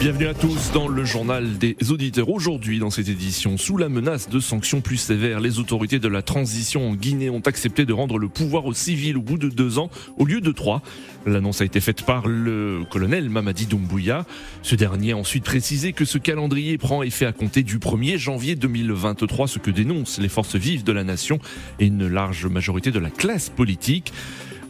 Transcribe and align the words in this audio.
Bienvenue 0.00 0.28
à 0.28 0.34
tous 0.34 0.72
dans 0.72 0.88
le 0.88 1.04
journal 1.04 1.58
des 1.58 1.76
auditeurs. 1.90 2.30
Aujourd'hui, 2.30 2.78
dans 2.78 2.88
cette 2.88 3.10
édition, 3.10 3.58
sous 3.58 3.76
la 3.76 3.90
menace 3.90 4.30
de 4.30 4.40
sanctions 4.40 4.80
plus 4.80 4.96
sévères, 4.96 5.40
les 5.40 5.58
autorités 5.58 5.98
de 5.98 6.08
la 6.08 6.22
transition 6.22 6.88
en 6.88 6.94
Guinée 6.94 7.28
ont 7.28 7.42
accepté 7.44 7.84
de 7.84 7.92
rendre 7.92 8.16
le 8.16 8.30
pouvoir 8.30 8.64
aux 8.64 8.72
civils 8.72 9.18
au 9.18 9.20
bout 9.20 9.36
de 9.36 9.50
deux 9.50 9.78
ans 9.78 9.90
au 10.16 10.24
lieu 10.24 10.40
de 10.40 10.52
trois. 10.52 10.80
L'annonce 11.26 11.60
a 11.60 11.66
été 11.66 11.80
faite 11.80 12.06
par 12.06 12.28
le 12.28 12.80
colonel 12.90 13.28
Mamadi 13.28 13.66
Doumbouya. 13.66 14.24
Ce 14.62 14.74
dernier 14.74 15.12
a 15.12 15.18
ensuite 15.18 15.44
précisé 15.44 15.92
que 15.92 16.06
ce 16.06 16.16
calendrier 16.16 16.78
prend 16.78 17.02
effet 17.02 17.26
à 17.26 17.32
compter 17.32 17.62
du 17.62 17.76
1er 17.76 18.16
janvier 18.16 18.56
2023, 18.56 19.48
ce 19.48 19.58
que 19.58 19.70
dénoncent 19.70 20.18
les 20.18 20.30
forces 20.30 20.56
vives 20.56 20.82
de 20.82 20.92
la 20.92 21.04
nation 21.04 21.40
et 21.78 21.84
une 21.84 22.08
large 22.08 22.46
majorité 22.46 22.90
de 22.90 23.00
la 23.00 23.10
classe 23.10 23.50
politique. 23.50 24.14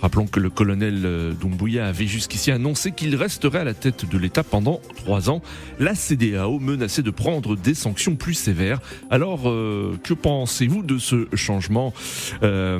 Rappelons 0.02 0.27
que 0.27 0.40
le 0.40 0.50
colonel 0.50 1.02
euh, 1.04 1.32
Doumbouya 1.32 1.86
avait 1.86 2.06
jusqu'ici 2.06 2.50
annoncé 2.50 2.92
qu'il 2.92 3.16
resterait 3.16 3.60
à 3.60 3.64
la 3.64 3.74
tête 3.74 4.08
de 4.10 4.18
l'État 4.18 4.42
pendant 4.42 4.80
trois 4.96 5.28
ans. 5.28 5.42
La 5.78 5.95
CDAO 5.95 6.58
menaçait 6.58 7.02
de 7.02 7.10
prendre 7.10 7.56
des 7.56 7.74
sanctions 7.74 8.16
plus 8.16 8.34
sévères. 8.34 8.80
Alors, 9.10 9.48
euh, 9.48 9.98
que 10.02 10.14
pensez-vous 10.14 10.82
de 10.82 10.98
ce 10.98 11.27
changement 11.34 11.92
euh, 12.42 12.78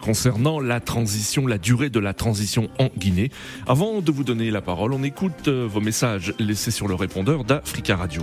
concernant 0.00 0.60
la 0.60 0.80
transition, 0.80 1.46
la 1.46 1.58
durée 1.58 1.90
de 1.90 2.00
la 2.00 2.12
transition 2.12 2.68
en 2.78 2.90
Guinée? 2.96 3.30
Avant 3.66 4.00
de 4.00 4.12
vous 4.12 4.24
donner 4.24 4.50
la 4.50 4.60
parole, 4.60 4.92
on 4.92 5.02
écoute 5.02 5.48
vos 5.48 5.80
messages 5.80 6.34
laissés 6.38 6.70
sur 6.70 6.88
le 6.88 6.94
répondeur 6.94 7.44
d'Africa 7.44 7.96
Radio. 7.96 8.22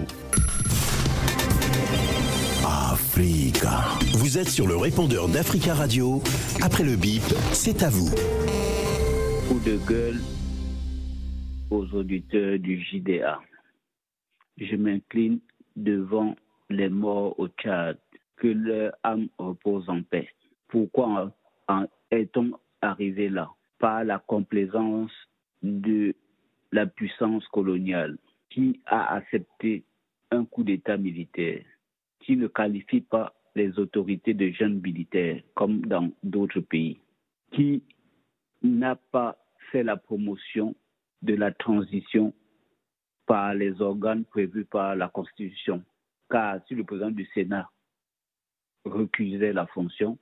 Vous 3.17 4.37
êtes 4.37 4.49
sur 4.49 4.67
le 4.67 4.75
répondeur 4.75 5.29
d'Africa 5.29 5.73
Radio. 5.73 6.21
Après 6.61 6.83
le 6.83 6.97
bip, 6.97 7.23
c'est 7.53 7.81
à 7.81 7.89
vous. 7.89 8.11
Coup 9.47 9.59
de 9.63 9.77
gueule 9.87 10.19
aux 11.71 11.85
auditeurs 11.95 12.59
du 12.59 12.77
JDA. 12.83 13.39
Je 14.57 14.75
m'incline 14.75 15.39
devant 15.77 16.35
les 16.69 16.89
morts 16.89 17.39
au 17.39 17.47
Tchad. 17.47 17.97
Que 18.35 18.47
leur 18.47 18.91
âme 19.03 19.29
repose 19.37 19.89
en 19.89 20.01
paix. 20.03 20.27
Pourquoi 20.67 21.33
en 21.69 21.85
est-on 22.11 22.51
arrivé 22.81 23.29
là? 23.29 23.49
Par 23.79 24.03
la 24.03 24.19
complaisance 24.19 25.11
de 25.63 26.13
la 26.73 26.85
puissance 26.85 27.47
coloniale 27.47 28.17
qui 28.49 28.81
a 28.85 29.15
accepté 29.15 29.85
un 30.31 30.43
coup 30.43 30.65
d'État 30.65 30.97
militaire 30.97 31.63
qui 32.25 32.35
ne 32.37 32.47
qualifie 32.47 33.01
pas 33.01 33.33
les 33.55 33.77
autorités 33.79 34.33
de 34.33 34.49
jeunes 34.49 34.81
militaires 34.81 35.41
comme 35.53 35.85
dans 35.85 36.11
d'autres 36.23 36.59
pays, 36.59 36.99
qui 37.51 37.83
n'a 38.63 38.95
pas 38.95 39.37
fait 39.71 39.83
la 39.83 39.95
promotion 39.95 40.75
de 41.21 41.35
la 41.35 41.51
transition 41.51 42.33
par 43.27 43.53
les 43.53 43.79
organes 43.81 44.25
prévus 44.25 44.65
par 44.65 44.95
la 44.95 45.07
Constitution. 45.07 45.83
Car 46.29 46.59
si 46.67 46.73
le 46.73 46.83
président 46.83 47.11
du 47.11 47.25
Sénat 47.33 47.69
recusait 48.83 49.53
la 49.53 49.67
fonction, 49.67 50.17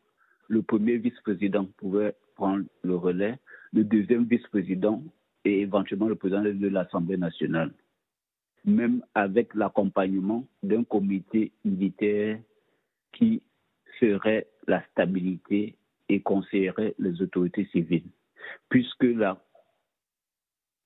le 0.48 0.62
premier 0.62 0.98
vice-président 0.98 1.66
pouvait 1.78 2.16
prendre 2.36 2.66
le 2.84 2.96
relais, 2.96 3.40
le 3.72 3.84
deuxième 3.84 4.26
vice-président 4.26 5.02
et 5.46 5.62
éventuellement 5.62 6.08
le 6.08 6.16
président 6.16 6.44
de 6.44 6.68
l'Assemblée 6.68 7.18
nationale 7.18 7.72
même 8.66 9.04
avec 9.14 9.54
l'accompagnement 9.56 10.46
d'un 10.62 10.84
comité 10.84 11.52
militaire 11.66 12.40
qui 13.12 13.42
ferait 14.00 14.48
la 14.68 14.84
stabilité 14.92 15.76
et 16.10 16.22
conseillerait 16.22 16.96
les 17.00 17.22
autorités 17.22 17.68
civiles, 17.72 18.10
puisque 18.70 19.04
la 19.04 19.38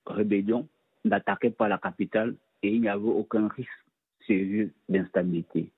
rébellion 0.05 0.67
n'attaquait 1.05 1.51
pas 1.51 1.67
la 1.67 1.77
capitale 1.77 2.35
et 2.63 2.69
il 2.69 2.81
n'y 2.81 2.89
avait 2.89 3.05
aucun 3.05 3.47
risque 3.47 3.69
sérieux 4.25 4.73
d'instabilité. 4.89 5.71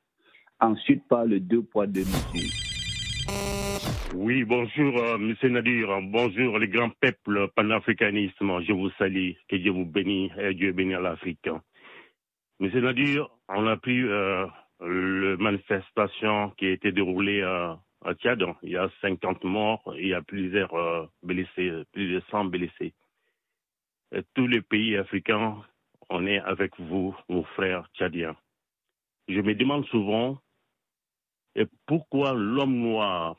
Ensuite, 0.59 1.07
par 1.07 1.25
le 1.25 1.40
deux 1.40 1.62
poids, 1.62 1.88
deux 1.88 2.01
mesures. 2.01 2.69
Oui, 4.16 4.44
bonjour, 4.44 4.97
euh, 4.97 5.18
Monsieur 5.18 5.50
Nadir. 5.50 5.88
Bonjour, 6.01 6.57
les 6.57 6.68
grands 6.68 6.90
peuples 7.00 7.47
panafricanisme. 7.56 8.59
Je 8.62 8.74
vous 8.74 8.90
salue. 8.97 9.31
Que 9.47 9.56
Dieu 9.56 9.72
vous 9.72 9.85
bénisse 9.85 10.31
et 10.38 10.53
Dieu 10.56 10.72
bénisse 10.74 11.00
l'Afrique. 11.00 11.47
Mais 12.59 12.70
c'est-à-dire, 12.72 13.28
on 13.47 13.68
a 13.68 13.78
pris 13.78 14.02
euh, 14.02 14.46
la 14.81 15.38
manifestation 15.38 16.52
qui 16.52 16.66
a 16.66 16.72
été 16.72 16.92
déroulée 16.92 17.42
à, 17.42 17.80
Tchad. 18.16 18.44
Il 18.64 18.72
y 18.72 18.78
a 18.78 18.90
50 19.02 19.44
morts, 19.44 19.94
il 19.97 20.08
y 20.08 20.14
a 20.14 20.22
plusieurs 20.22 20.74
euh, 20.74 21.06
blessés, 21.24 21.84
plus 21.92 22.14
de 22.14 22.22
100 22.31 22.46
blessés. 22.46 22.94
Et 24.12 24.24
tous 24.34 24.48
les 24.48 24.62
pays 24.62 24.98
africains, 24.98 25.62
on 26.09 26.25
est 26.25 26.40
avec 26.40 26.80
vous, 26.80 27.16
nos 27.28 27.44
frères 27.44 27.88
tchadiens. 27.94 28.36
Je 29.28 29.40
me 29.42 29.53
demande 29.53 29.86
souvent 29.88 30.40
et 31.56 31.66
pourquoi 31.86 32.34
l'homme 32.34 32.78
noir, 32.78 33.36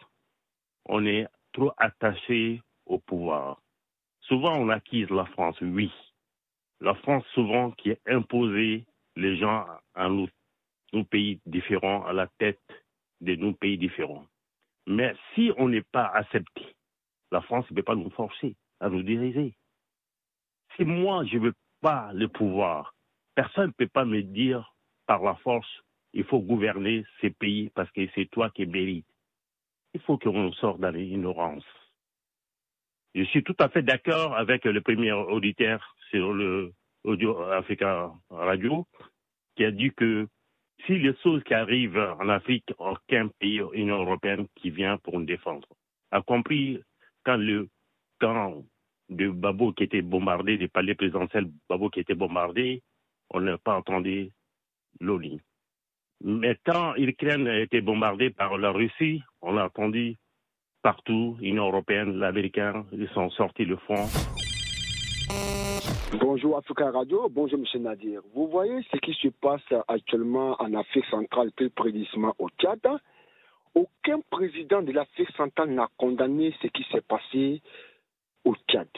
on 0.84 1.06
est 1.06 1.26
trop 1.52 1.72
attaché 1.78 2.62
au 2.86 2.98
pouvoir? 2.98 3.62
Souvent, 4.20 4.56
on 4.56 4.68
acquise 4.68 5.08
la 5.10 5.24
France, 5.26 5.56
oui. 5.60 5.90
La 6.80 6.94
France, 6.94 7.24
souvent, 7.34 7.70
qui 7.72 7.90
est 7.90 8.00
imposée 8.06 8.84
les 9.20 9.36
gens 9.36 9.66
à 9.94 10.08
nos, 10.08 10.28
pays 11.04 11.40
différents, 11.46 12.04
à 12.06 12.12
la 12.12 12.26
tête 12.38 12.60
de 13.20 13.36
nos 13.36 13.52
pays 13.52 13.78
différents. 13.78 14.26
Mais 14.86 15.14
si 15.34 15.52
on 15.56 15.68
n'est 15.68 15.84
pas 15.92 16.06
accepté, 16.06 16.74
la 17.30 17.42
France 17.42 17.70
ne 17.70 17.76
peut 17.76 17.82
pas 17.82 17.94
nous 17.94 18.10
forcer 18.10 18.56
à 18.80 18.88
nous 18.88 19.02
diriger. 19.02 19.54
Si 20.76 20.84
moi, 20.84 21.24
je 21.26 21.36
ne 21.36 21.44
veux 21.44 21.54
pas 21.80 22.12
le 22.14 22.28
pouvoir, 22.28 22.94
personne 23.34 23.68
ne 23.68 23.72
peut 23.72 23.88
pas 23.88 24.04
me 24.04 24.22
dire 24.22 24.74
par 25.06 25.22
la 25.22 25.34
force, 25.36 25.70
il 26.12 26.24
faut 26.24 26.40
gouverner 26.40 27.04
ces 27.20 27.30
pays 27.30 27.70
parce 27.74 27.90
que 27.92 28.08
c'est 28.14 28.30
toi 28.30 28.50
qui 28.50 28.66
mérites. 28.66 29.06
Il 29.94 30.00
faut 30.00 30.18
qu'on 30.18 30.52
sorte 30.54 30.80
de 30.80 30.88
l'ignorance. 30.88 31.64
Je 33.14 33.24
suis 33.24 33.42
tout 33.42 33.56
à 33.58 33.68
fait 33.68 33.82
d'accord 33.82 34.36
avec 34.36 34.64
le 34.64 34.80
premier 34.80 35.12
auditeur 35.12 35.96
sur 36.10 36.32
le 36.32 36.72
Audio 37.04 37.40
Africa 37.42 38.12
Radio, 38.28 38.86
qui 39.60 39.66
a 39.66 39.70
dit 39.70 39.90
que 39.92 40.26
si 40.86 40.98
les 40.98 41.14
choses 41.22 41.44
qui 41.44 41.52
arrivent 41.52 42.16
en 42.18 42.30
Afrique, 42.30 42.72
aucun 42.78 43.28
pays 43.28 43.58
de 43.58 43.68
l'Union 43.74 44.00
européenne 44.00 44.46
qui 44.54 44.70
vient 44.70 44.96
pour 44.96 45.18
nous 45.18 45.26
défendre. 45.26 45.68
A 46.10 46.22
compris 46.22 46.80
quand 47.26 47.36
le 47.36 47.68
camp 48.18 48.64
de 49.10 49.28
Babo 49.28 49.74
qui 49.74 49.82
était 49.82 50.00
bombardé, 50.00 50.56
des 50.56 50.68
palais 50.68 50.94
présidentiels 50.94 51.50
Babo 51.68 51.90
qui 51.90 52.00
était 52.00 52.14
bombardé, 52.14 52.82
on 53.28 53.40
n'a 53.40 53.58
pas 53.58 53.76
entendu 53.76 54.30
l'ONU. 54.98 55.42
Mais 56.24 56.56
quand 56.64 56.94
l'Ukraine 56.94 57.46
a 57.46 57.60
été 57.60 57.82
bombardée 57.82 58.30
par 58.30 58.56
la 58.56 58.70
Russie, 58.70 59.22
on 59.42 59.58
a 59.58 59.66
entendu 59.66 60.16
partout, 60.80 61.36
l'Union 61.38 61.66
européenne, 61.66 62.16
l'Américain, 62.16 62.86
ils 62.92 63.10
sont 63.10 63.28
sortis 63.28 63.66
le 63.66 63.76
front. 63.76 64.06
Bonjour 66.18 66.56
Africa 66.56 66.90
Radio, 66.90 67.28
bonjour 67.28 67.60
M. 67.60 67.82
Nadir. 67.82 68.20
Vous 68.34 68.48
voyez 68.48 68.82
ce 68.90 68.96
qui 68.96 69.14
se 69.14 69.28
passe 69.28 69.62
actuellement 69.86 70.56
en 70.58 70.74
Afrique 70.74 71.04
centrale, 71.06 71.52
plus 71.52 71.70
précisément 71.70 72.34
au 72.40 72.48
Tchad. 72.58 72.80
Aucun 73.76 74.20
président 74.28 74.82
de 74.82 74.90
l'Afrique 74.90 75.30
centrale 75.36 75.70
n'a 75.70 75.88
condamné 75.98 76.52
ce 76.60 76.66
qui 76.66 76.84
s'est 76.90 77.00
passé 77.02 77.62
au 78.44 78.56
Tchad. 78.68 78.88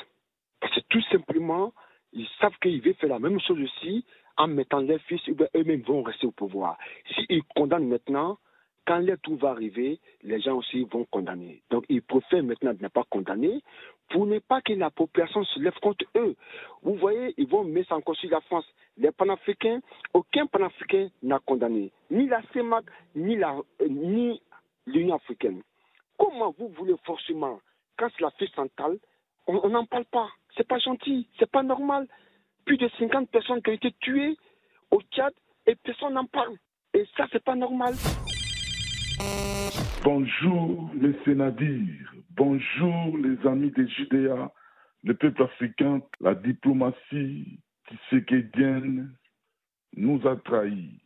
Parce 0.61 0.75
que 0.75 0.81
tout 0.89 1.03
simplement, 1.11 1.75
ils 2.15 2.29
savent 2.41 2.57
qu'ils 2.63 2.81
veulent 2.81 2.95
faire 2.95 3.11
la 3.11 3.19
même 3.19 3.41
chose 3.41 3.61
aussi 3.61 4.07
en 4.39 4.49
mettant 4.49 4.81
leurs 4.81 5.01
fils, 5.03 5.21
eux-mêmes 5.55 5.83
vont 5.83 6.03
rester 6.03 6.27
au 6.27 6.33
pouvoir. 6.33 6.79
S'ils 7.15 7.43
condamnent 7.55 7.89
maintenant, 7.89 8.39
quand 8.87 8.99
le 8.99 9.17
tout 9.19 9.37
va 9.37 9.51
arriver, 9.51 10.01
les 10.23 10.41
gens 10.41 10.57
aussi 10.57 10.85
vont 10.85 11.05
condamner. 11.05 11.63
Donc, 11.71 11.85
ils 11.89 12.03
préfèrent 12.03 12.43
maintenant 12.43 12.73
ne 12.79 12.89
pas 12.89 13.05
condamner 13.09 13.63
pour 14.11 14.27
ne 14.27 14.39
pas 14.41 14.61
que 14.61 14.73
la 14.73 14.91
population 14.91 15.45
se 15.45 15.61
lève 15.61 15.79
contre 15.81 16.05
eux. 16.17 16.35
Vous 16.83 16.95
voyez, 16.97 17.33
ils 17.39 17.49
vont 17.49 17.65
mettre 17.65 17.93
en 17.93 18.01
cause 18.01 18.19
la 18.25 18.41
France. 18.43 18.67
Les 18.99 19.11
panafricains, 19.11 19.81
aucun 20.13 20.47
panafricain 20.47 21.09
n'a 21.23 21.39
condamné, 21.39 21.93
ni 22.11 22.27
la 22.27 22.43
CEMAC, 22.53 22.85
ni 23.15 23.39
l'Union 24.87 25.15
africaine. 25.17 25.63
Comment 26.19 26.55
vous 26.59 26.69
voulez 26.69 26.95
forcément, 27.05 27.61
quand 27.97 28.09
c'est 28.11 28.23
la 28.23 28.31
fête 28.33 28.51
centrale, 28.55 28.99
on 29.47 29.69
n'en 29.69 29.87
parle 29.87 30.05
pas. 30.05 30.29
C'est 30.57 30.67
pas 30.67 30.79
gentil, 30.79 31.27
c'est 31.39 31.51
pas 31.51 31.63
normal. 31.63 32.07
Plus 32.65 32.77
de 32.77 32.89
50 32.99 33.31
personnes 33.31 33.63
qui 33.63 33.71
ont 33.71 33.75
été 33.75 33.93
tuées 34.01 34.37
au 34.91 35.01
Tchad 35.01 35.33
et 35.67 35.75
personne 35.75 36.15
n'en 36.15 36.27
parle. 36.27 36.57
Et 36.95 37.07
ça, 37.17 37.27
c'est 37.33 37.43
pas 37.43 37.55
normal. 37.55 37.95
Bonjour 40.05 40.91
les 40.95 41.35
Nadir, 41.35 42.15
bonjour 42.31 43.19
les 43.19 43.47
amis 43.47 43.71
des 43.71 43.89
JDA, 43.89 44.53
le 45.05 45.15
peuple 45.15 45.43
africain, 45.45 46.03
la 46.21 46.35
diplomatie 46.35 47.59
tshisekedienne 47.87 49.15
nous 49.97 50.27
a 50.27 50.37
trahis. 50.37 51.01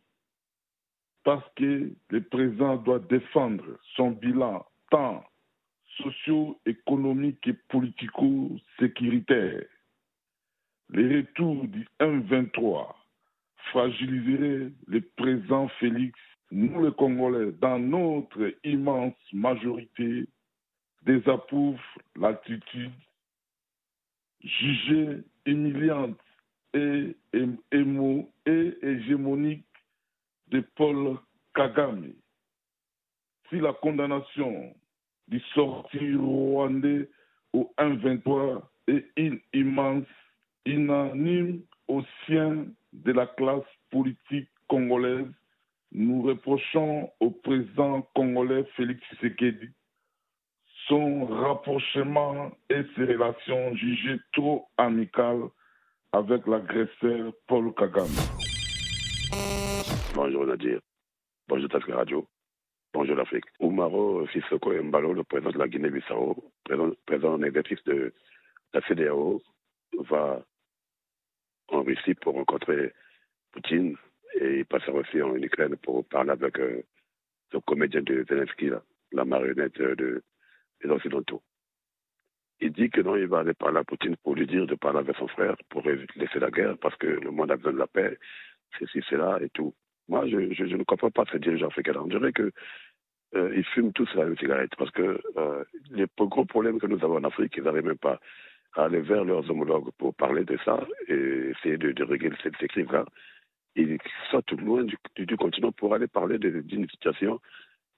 Parce 1.23 1.47
que 1.55 1.91
le 2.09 2.23
président 2.23 2.77
doit 2.77 2.99
défendre 2.99 3.65
son 3.95 4.11
bilan 4.11 4.65
tant 4.89 5.23
socio-économiques 5.97 7.47
et 7.47 7.53
politico-sécuritaires. 7.69 9.65
Les 10.89 11.17
retours 11.17 11.67
du 11.67 11.87
M23 11.99 12.95
fragiliseraient 13.71 14.71
le 14.87 15.01
présent 15.17 15.67
Félix. 15.79 16.17
Nous, 16.51 16.83
les 16.83 16.93
Congolais, 16.93 17.51
dans 17.59 17.79
notre 17.79 18.53
immense 18.63 19.15
majorité, 19.33 20.25
désapprouvent 21.03 21.79
l'attitude 22.15 22.91
jugée 24.41 25.23
humiliante 25.45 26.19
et, 26.73 27.15
émo, 27.71 28.29
et 28.45 28.77
hégémonique 28.81 29.65
de 30.47 30.61
Paul 30.75 31.17
Kagame. 31.53 32.13
Si 33.49 33.59
la 33.59 33.73
condamnation 33.73 34.73
du 35.27 35.39
sortir 35.53 36.21
rwandais 36.21 37.09
au 37.53 37.73
1-23 37.77 38.61
est 38.87 39.05
une 39.17 39.39
immense, 39.53 40.05
unanime 40.65 41.61
au 41.87 42.01
sein 42.27 42.65
de 42.93 43.11
la 43.11 43.25
classe 43.25 43.63
politique 43.89 44.49
congolaise, 44.67 45.31
nous 45.91 46.21
reprochons 46.21 47.11
au 47.19 47.31
président 47.31 48.01
congolais 48.13 48.65
Félix 48.75 49.01
Tshisekedi 49.07 49.69
son 50.87 51.25
rapprochement 51.25 52.51
et 52.69 52.81
ses 52.95 53.05
relations 53.05 53.75
jugées 53.75 54.19
trop 54.33 54.67
amicales 54.77 55.49
avec 56.13 56.47
l'agresseur 56.47 57.33
Paul 57.47 57.73
Kagame. 57.73 58.07
Bonjour 60.15 60.45
Nadir. 60.45 60.79
Bonjour 61.47 61.69
Tasque 61.69 61.91
Radio. 61.91 62.25
Bonjour 62.93 63.15
l'Afrique. 63.15 63.45
Oumaro 63.59 64.25
Sissoko 64.29 64.71
Mbalo, 64.81 65.13
le 65.13 65.23
président 65.23 65.51
de 65.51 65.59
la 65.59 65.67
Guinée-Bissau, 65.67 66.51
président, 67.05 67.43
exécutif 67.43 67.83
de 67.85 68.13
la 68.73 68.81
CDAO, 68.81 69.41
va 70.09 70.41
en 71.69 71.83
Russie 71.83 72.15
pour 72.15 72.33
rencontrer 72.35 72.93
Poutine 73.51 73.97
et 74.35 74.59
il 74.59 74.65
passera 74.65 74.93
aussi 74.93 75.21
en 75.21 75.35
Ukraine 75.35 75.75
pour 75.77 76.05
parler 76.05 76.31
avec 76.31 76.59
euh, 76.59 76.81
le 77.53 77.59
comédien 77.61 78.01
de 78.01 78.25
Zelensky, 78.27 78.69
la 79.11 79.25
marionnette 79.25 79.79
de, 79.81 80.23
des 80.83 80.89
Occidentaux. 80.89 81.41
Il 82.59 82.71
dit 82.71 82.89
que 82.89 83.01
non, 83.01 83.15
il 83.15 83.27
va 83.27 83.39
aller 83.39 83.53
parler 83.53 83.77
à 83.79 83.83
Poutine 83.83 84.15
pour 84.17 84.35
lui 84.35 84.47
dire 84.47 84.65
de 84.65 84.75
parler 84.75 84.99
avec 84.99 85.15
son 85.17 85.27
frère 85.27 85.55
pour 85.69 85.83
laisser 85.83 86.39
la 86.39 86.49
guerre 86.49 86.77
parce 86.79 86.95
que 86.95 87.07
le 87.07 87.29
monde 87.29 87.51
a 87.51 87.55
besoin 87.55 87.73
de 87.73 87.77
la 87.77 87.87
paix, 87.87 88.17
ceci, 88.79 89.01
cela 89.07 89.37
et 89.41 89.49
tout. 89.49 89.73
Moi, 90.07 90.25
je, 90.27 90.37
ne 90.37 90.83
comprends 90.83 91.11
pas 91.11 91.25
ces 91.31 91.39
dirigeants 91.39 91.67
africains. 91.67 91.93
On 91.95 92.07
dirait 92.07 92.31
que 92.31 92.51
euh, 93.35 93.61
fument 93.73 93.91
tous 93.91 94.11
la 94.15 94.25
même 94.25 94.37
cigarette 94.37 94.71
parce 94.77 94.89
que 94.91 95.21
euh, 95.37 95.63
les 95.91 96.05
gros 96.17 96.45
problèmes 96.45 96.79
que 96.79 96.87
nous 96.87 97.03
avons 97.03 97.17
en 97.17 97.23
Afrique, 97.25 97.53
ils 97.57 97.63
n'arrivent 97.63 97.85
même 97.85 97.97
pas 97.97 98.19
à 98.73 98.85
aller 98.85 99.01
vers 99.01 99.23
leurs 99.23 99.49
homologues 99.49 99.91
pour 99.97 100.15
parler 100.15 100.43
de 100.43 100.57
ça 100.65 100.79
et 101.07 101.51
essayer 101.51 101.77
de, 101.77 101.91
de 101.91 102.03
régler 102.03 102.31
ces, 102.41 102.51
ces 102.59 102.67
crimes-là. 103.85 103.97
Ils 104.03 104.31
sortent 104.31 104.51
loin 104.51 104.83
du, 104.83 105.37
continent 105.37 105.71
pour 105.71 105.93
aller 105.93 106.07
parler 106.07 106.37
d'une 106.39 106.89
situation 106.89 107.39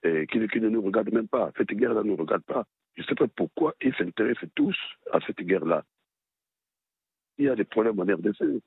et 0.03 0.27
qui, 0.27 0.45
qui, 0.47 0.61
ne 0.61 0.69
nous 0.69 0.81
regarde 0.81 1.11
même 1.11 1.27
pas. 1.27 1.51
Cette 1.57 1.73
guerre-là 1.73 2.03
ne 2.03 2.09
nous 2.09 2.15
regarde 2.15 2.43
pas. 2.43 2.65
Je 2.95 3.01
ne 3.01 3.07
sais 3.07 3.15
pas 3.15 3.27
pourquoi 3.27 3.75
ils 3.81 3.93
s'intéressent 3.95 4.49
tous 4.55 4.77
à 5.11 5.19
cette 5.25 5.41
guerre-là. 5.41 5.83
Il 7.37 7.45
y 7.45 7.49
a 7.49 7.55
des 7.55 7.63
problèmes 7.63 7.99
en 7.99 8.03
RDC. 8.03 8.61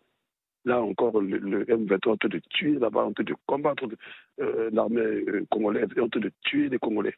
Là 0.64 0.80
encore, 0.80 1.20
le, 1.20 1.38
le 1.38 1.64
M23 1.64 1.92
est 1.92 2.06
en 2.06 2.16
train 2.16 2.28
de 2.28 2.40
tuer 2.50 2.78
là-bas, 2.78 3.04
en 3.04 3.12
train 3.12 3.24
de 3.24 3.34
combattre 3.46 3.84
euh, 4.40 4.70
l'armée 4.72 5.00
euh, 5.00 5.44
congolaise, 5.50 5.88
est 5.96 6.00
en 6.00 6.08
train 6.08 6.20
de 6.20 6.30
tuer 6.42 6.68
les 6.68 6.78
Congolais. 6.78 7.14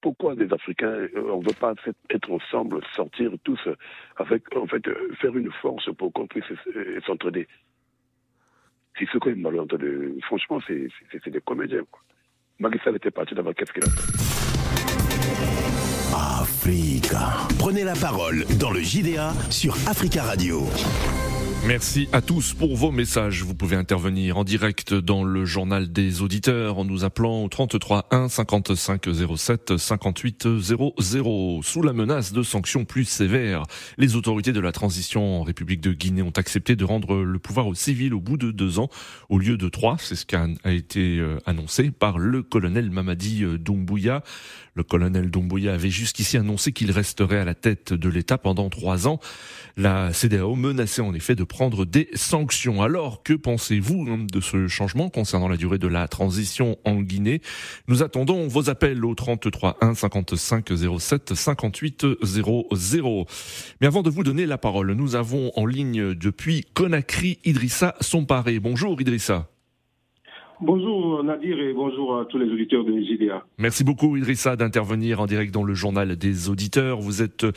Pourquoi 0.00 0.36
les 0.36 0.52
Africains, 0.52 0.86
euh, 0.86 1.32
on 1.32 1.40
ne 1.40 1.44
veut 1.48 1.58
pas 1.58 1.74
être 2.10 2.30
ensemble, 2.30 2.80
sortir 2.94 3.32
tous, 3.42 3.60
avec, 4.16 4.56
en 4.56 4.66
fait, 4.68 4.88
faire 5.20 5.36
une 5.36 5.50
force 5.60 5.92
pour 5.96 6.12
qu'on 6.12 6.28
puisse 6.28 6.44
s'entraider? 7.04 7.48
C'est 8.98 9.06
ce 9.12 9.28
m'a 9.30 9.50
entendu. 9.62 10.14
Franchement, 10.22 10.58
c'est 10.66 11.30
des 11.30 11.40
comédiens. 11.40 11.82
Quoi. 11.90 12.00
Macky 12.58 12.78
Sall 12.82 12.96
était 12.96 13.10
parti 13.10 13.34
d'abord, 13.34 13.54
qu'est-ce 13.54 13.72
qu'il 13.72 13.84
a 13.84 13.86
fait 13.86 14.48
Africa. 16.14 17.46
Prenez 17.58 17.84
la 17.84 17.94
parole 17.94 18.44
dans 18.58 18.70
le 18.70 18.80
JDA 18.80 19.32
sur 19.50 19.74
Africa 19.86 20.22
Radio. 20.22 20.66
Merci 21.66 22.08
à 22.12 22.22
tous 22.22 22.54
pour 22.54 22.76
vos 22.76 22.90
messages. 22.90 23.42
Vous 23.42 23.54
pouvez 23.54 23.76
intervenir 23.76 24.38
en 24.38 24.44
direct 24.44 24.94
dans 24.94 25.22
le 25.24 25.44
journal 25.44 25.92
des 25.92 26.22
auditeurs 26.22 26.78
en 26.78 26.84
nous 26.84 27.04
appelant 27.04 27.42
au 27.42 27.48
33 27.48 28.06
1 28.10 28.28
55 28.28 29.06
07 29.36 29.76
58 29.76 30.48
00. 30.60 31.60
Sous 31.62 31.82
la 31.82 31.92
menace 31.92 32.32
de 32.32 32.42
sanctions 32.42 32.84
plus 32.84 33.04
sévères, 33.04 33.64
les 33.98 34.16
autorités 34.16 34.52
de 34.52 34.60
la 34.60 34.72
transition 34.72 35.40
en 35.40 35.42
République 35.42 35.80
de 35.80 35.92
Guinée 35.92 36.22
ont 36.22 36.32
accepté 36.36 36.74
de 36.74 36.84
rendre 36.84 37.16
le 37.16 37.38
pouvoir 37.38 37.66
aux 37.66 37.74
civils 37.74 38.14
au 38.14 38.20
bout 38.20 38.38
de 38.38 38.50
deux 38.50 38.78
ans 38.78 38.88
au 39.28 39.38
lieu 39.38 39.56
de 39.56 39.68
trois. 39.68 39.96
C'est 39.98 40.16
ce 40.16 40.24
qui 40.24 40.36
a 40.36 40.72
été 40.72 41.22
annoncé 41.44 41.90
par 41.90 42.18
le 42.18 42.42
colonel 42.42 42.90
Mamadi 42.90 43.44
Doumbouya. 43.58 44.22
Le 44.78 44.84
colonel 44.84 45.28
Doumbouya 45.28 45.74
avait 45.74 45.90
jusqu'ici 45.90 46.36
annoncé 46.36 46.70
qu'il 46.70 46.92
resterait 46.92 47.40
à 47.40 47.44
la 47.44 47.56
tête 47.56 47.92
de 47.92 48.08
l'État 48.08 48.38
pendant 48.38 48.70
trois 48.70 49.08
ans. 49.08 49.18
La 49.76 50.12
CDAO 50.12 50.54
menaçait 50.54 51.02
en 51.02 51.14
effet 51.14 51.34
de 51.34 51.42
prendre 51.42 51.84
des 51.84 52.08
sanctions. 52.14 52.80
Alors, 52.80 53.24
que 53.24 53.32
pensez-vous 53.32 54.06
de 54.30 54.40
ce 54.40 54.68
changement 54.68 55.08
concernant 55.08 55.48
la 55.48 55.56
durée 55.56 55.78
de 55.78 55.88
la 55.88 56.06
transition 56.06 56.78
en 56.84 57.00
Guinée? 57.00 57.42
Nous 57.88 58.04
attendons 58.04 58.46
vos 58.46 58.70
appels 58.70 59.04
au 59.04 59.16
33 59.16 59.78
1 59.80 59.96
55 59.96 60.68
07 61.00 61.34
58 61.34 62.06
00. 62.22 63.26
Mais 63.80 63.88
avant 63.88 64.04
de 64.04 64.10
vous 64.10 64.22
donner 64.22 64.46
la 64.46 64.58
parole, 64.58 64.92
nous 64.92 65.16
avons 65.16 65.50
en 65.56 65.66
ligne 65.66 66.14
depuis 66.14 66.64
Conakry 66.74 67.40
Idrissa 67.44 67.96
Somparé. 68.00 68.60
Bonjour 68.60 69.00
Idrissa. 69.00 69.48
Bonjour 70.60 71.22
Nadir 71.22 71.56
et 71.60 71.72
bonjour 71.72 72.18
à 72.18 72.24
tous 72.24 72.36
les 72.36 72.50
auditeurs 72.50 72.84
de 72.84 72.90
JDA. 72.90 73.46
Merci 73.58 73.84
beaucoup 73.84 74.16
Idrissa 74.16 74.56
d'intervenir 74.56 75.20
en 75.20 75.26
direct 75.26 75.54
dans 75.54 75.62
le 75.62 75.72
journal 75.72 76.16
des 76.16 76.48
auditeurs. 76.48 76.98
Vous 77.00 77.22
êtes 77.22 77.44
euh, 77.44 77.52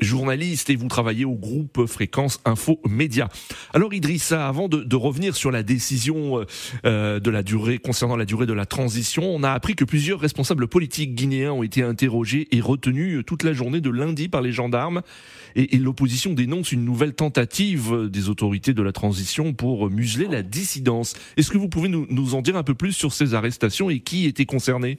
journaliste 0.00 0.70
et 0.70 0.76
vous 0.76 0.88
travaillez 0.88 1.26
au 1.26 1.34
groupe 1.34 1.84
Fréquence 1.84 2.40
Info 2.46 2.80
Média. 2.88 3.28
Alors 3.74 3.92
Idrissa, 3.92 4.48
avant 4.48 4.68
de, 4.68 4.78
de 4.78 4.96
revenir 4.96 5.36
sur 5.36 5.50
la 5.50 5.62
décision 5.62 6.42
euh, 6.86 7.20
de 7.20 7.30
la 7.30 7.42
durée 7.42 7.76
concernant 7.76 8.16
la 8.16 8.24
durée 8.24 8.46
de 8.46 8.54
la 8.54 8.64
transition, 8.64 9.24
on 9.24 9.42
a 9.42 9.50
appris 9.50 9.74
que 9.74 9.84
plusieurs 9.84 10.18
responsables 10.18 10.68
politiques 10.68 11.14
guinéens 11.14 11.52
ont 11.52 11.62
été 11.62 11.82
interrogés 11.82 12.48
et 12.50 12.62
retenus 12.62 13.24
toute 13.26 13.42
la 13.42 13.52
journée 13.52 13.82
de 13.82 13.90
lundi 13.90 14.28
par 14.28 14.40
les 14.40 14.52
gendarmes. 14.52 15.02
Et, 15.54 15.74
et 15.74 15.78
l'opposition 15.78 16.32
dénonce 16.32 16.72
une 16.72 16.84
nouvelle 16.86 17.14
tentative 17.14 18.08
des 18.08 18.30
autorités 18.30 18.72
de 18.72 18.82
la 18.82 18.92
transition 18.92 19.52
pour 19.52 19.90
museler 19.90 20.28
la 20.28 20.42
dissidence. 20.42 21.14
Est-ce 21.36 21.50
que 21.50 21.58
vous 21.58 21.68
pouvez 21.68 21.90
nous, 21.90 22.06
nous 22.08 22.34
en 22.34 22.37
dire 22.42 22.56
un 22.56 22.62
peu 22.62 22.74
plus 22.74 22.92
sur 22.92 23.12
ces 23.12 23.34
arrestations 23.34 23.90
et 23.90 24.00
qui 24.00 24.26
était 24.26 24.46
concerné? 24.46 24.98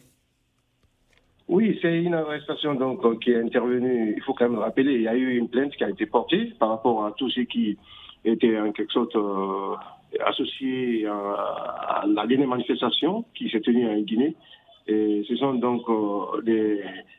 Oui, 1.48 1.80
c'est 1.82 2.04
une 2.04 2.14
arrestation 2.14 2.76
donc 2.76 3.20
qui 3.22 3.32
est 3.32 3.42
intervenue. 3.42 4.14
Il 4.16 4.22
faut 4.24 4.34
quand 4.34 4.50
même 4.50 4.60
rappeler, 4.60 4.94
il 4.94 5.02
y 5.02 5.08
a 5.08 5.16
eu 5.16 5.36
une 5.36 5.50
plainte 5.50 5.76
qui 5.76 5.84
a 5.84 5.90
été 5.90 6.06
portée 6.06 6.54
par 6.60 6.70
rapport 6.70 7.06
à 7.06 7.12
tous 7.14 7.30
ceux 7.32 7.44
qui 7.44 7.78
étaient 8.24 8.60
en 8.60 8.72
quelque 8.72 8.94
sorte 8.94 9.16
euh, 9.16 9.76
associés 10.26 11.08
à, 11.08 12.04
la 12.08 12.28
dernière 12.28 12.48
manifestation 12.48 13.26
qui 13.36 13.50
s'est 13.50 13.62
tenue 13.62 13.90
en 13.90 14.00
Guinée. 14.02 14.36
Et 14.88 15.24
ce 15.28 15.36
sont 15.36 15.54
donc 15.54 15.84
euh, 15.90 16.42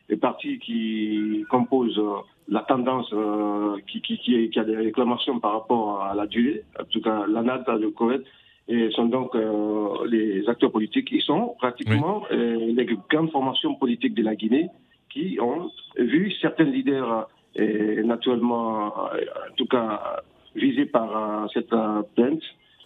les, 0.08 0.16
partis 0.16 0.58
qui 0.58 1.44
composent 1.50 1.98
euh, 1.98 2.16
la 2.48 2.60
tendance 2.62 3.08
euh, 3.12 3.76
qui, 3.86 4.50
a 4.56 4.64
des 4.64 4.76
réclamations 4.76 5.38
par 5.38 5.52
rapport 5.52 6.02
à 6.02 6.14
la 6.14 6.26
durée, 6.26 6.64
en 6.80 6.84
tout 6.84 7.00
cas 7.00 7.26
l'ANAD, 7.28 7.64
le 7.80 7.90
Koweït, 7.90 8.22
et 8.70 8.90
sont 8.92 9.06
donc 9.06 9.34
euh, 9.34 10.06
les 10.06 10.48
acteurs 10.48 10.70
politiques. 10.70 11.08
Ils 11.10 11.22
sont 11.22 11.54
pratiquement 11.58 12.22
oui. 12.30 12.36
euh, 12.36 12.72
les 12.72 12.86
grandes 13.10 13.30
formations 13.30 13.74
politiques 13.74 14.14
de 14.14 14.22
la 14.22 14.36
Guinée 14.36 14.68
qui 15.08 15.38
ont 15.40 15.70
vu 15.98 16.32
certains 16.40 16.64
leaders 16.64 17.28
euh, 17.58 18.02
naturellement, 18.04 18.94
en 18.94 19.54
tout 19.56 19.66
cas, 19.66 20.22
visés 20.54 20.86
par 20.86 21.48
cette 21.52 21.74
plainte. 22.14 22.42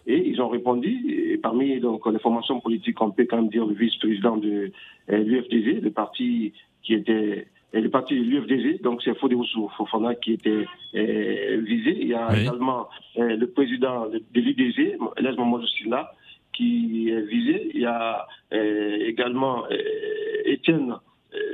Et 0.07 0.29
ils 0.29 0.41
ont 0.43 0.49
répondu, 0.49 1.33
et 1.33 1.39
parmi 1.39 1.81
donc, 1.81 2.07
les 2.11 2.19
formations 2.19 2.61
politiques, 2.61 3.01
on 3.01 3.11
peut 3.11 3.27
quand 3.29 3.37
même 3.37 3.49
dire 3.49 3.65
le 3.65 3.75
vice-président 3.75 4.37
de 4.37 4.71
l'UFDG, 5.09 5.81
le 5.81 5.91
parti 5.91 6.53
qui 6.83 6.93
était 6.93 7.47
le 7.81 7.91
parti 7.91 8.15
de 8.15 8.23
l'UFDG, 8.23 8.83
donc 8.83 9.03
c'est 9.03 9.17
Fodéoussou 9.19 9.69
Fofana 9.77 10.15
qui 10.15 10.35
était 10.35 10.65
euh, 10.95 11.61
visé. 11.67 11.97
Il 12.01 12.09
y 12.09 12.15
a 12.15 12.29
oui. 12.31 12.43
également 12.43 12.89
euh, 13.19 13.37
le 13.37 13.47
président 13.51 14.07
de, 14.07 14.23
l'UDG, 14.35 14.97
Les 15.19 15.33
Mamadou 15.33 15.67
Silla, 15.67 16.13
qui 16.53 17.11
est 17.11 17.21
visé. 17.23 17.71
Il 17.75 17.81
y 17.81 17.87
a 17.87 18.27
euh, 18.53 18.97
également 19.07 19.65
Étienne 20.45 20.95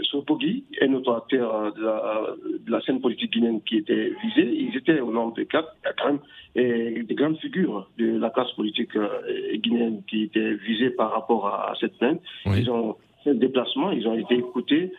Sopogui, 0.03 0.65
un 0.83 0.93
autre 0.93 1.15
acteur 1.15 1.73
de 1.73 1.83
la, 1.83 2.35
de 2.67 2.71
la, 2.71 2.83
scène 2.83 3.01
politique 3.01 3.33
guinéenne 3.33 3.63
qui 3.63 3.79
était 3.79 4.13
visé. 4.23 4.43
Ils 4.43 4.77
étaient 4.77 5.01
au 5.01 5.11
nombre 5.11 5.35
de 5.37 5.45
quatre. 5.45 5.75
Il 5.83 5.87
y 5.87 5.89
a 5.89 5.95
quand 5.95 6.07
même 6.09 7.05
des 7.07 7.15
grandes 7.15 7.39
figures 7.39 7.89
de 7.97 8.19
la 8.19 8.29
classe 8.29 8.53
politique 8.53 8.91
guinéenne 9.55 10.03
qui 10.07 10.25
étaient 10.25 10.53
visées 10.53 10.91
par 10.91 11.13
rapport 11.13 11.47
à, 11.47 11.71
à 11.71 11.75
cette 11.81 11.97
plainte. 11.97 12.21
Oui. 12.45 12.59
Ils 12.59 12.71
ont 12.71 12.97
ils 13.93 14.07
ont 14.09 14.15
été 14.15 14.35
écoutés 14.37 14.93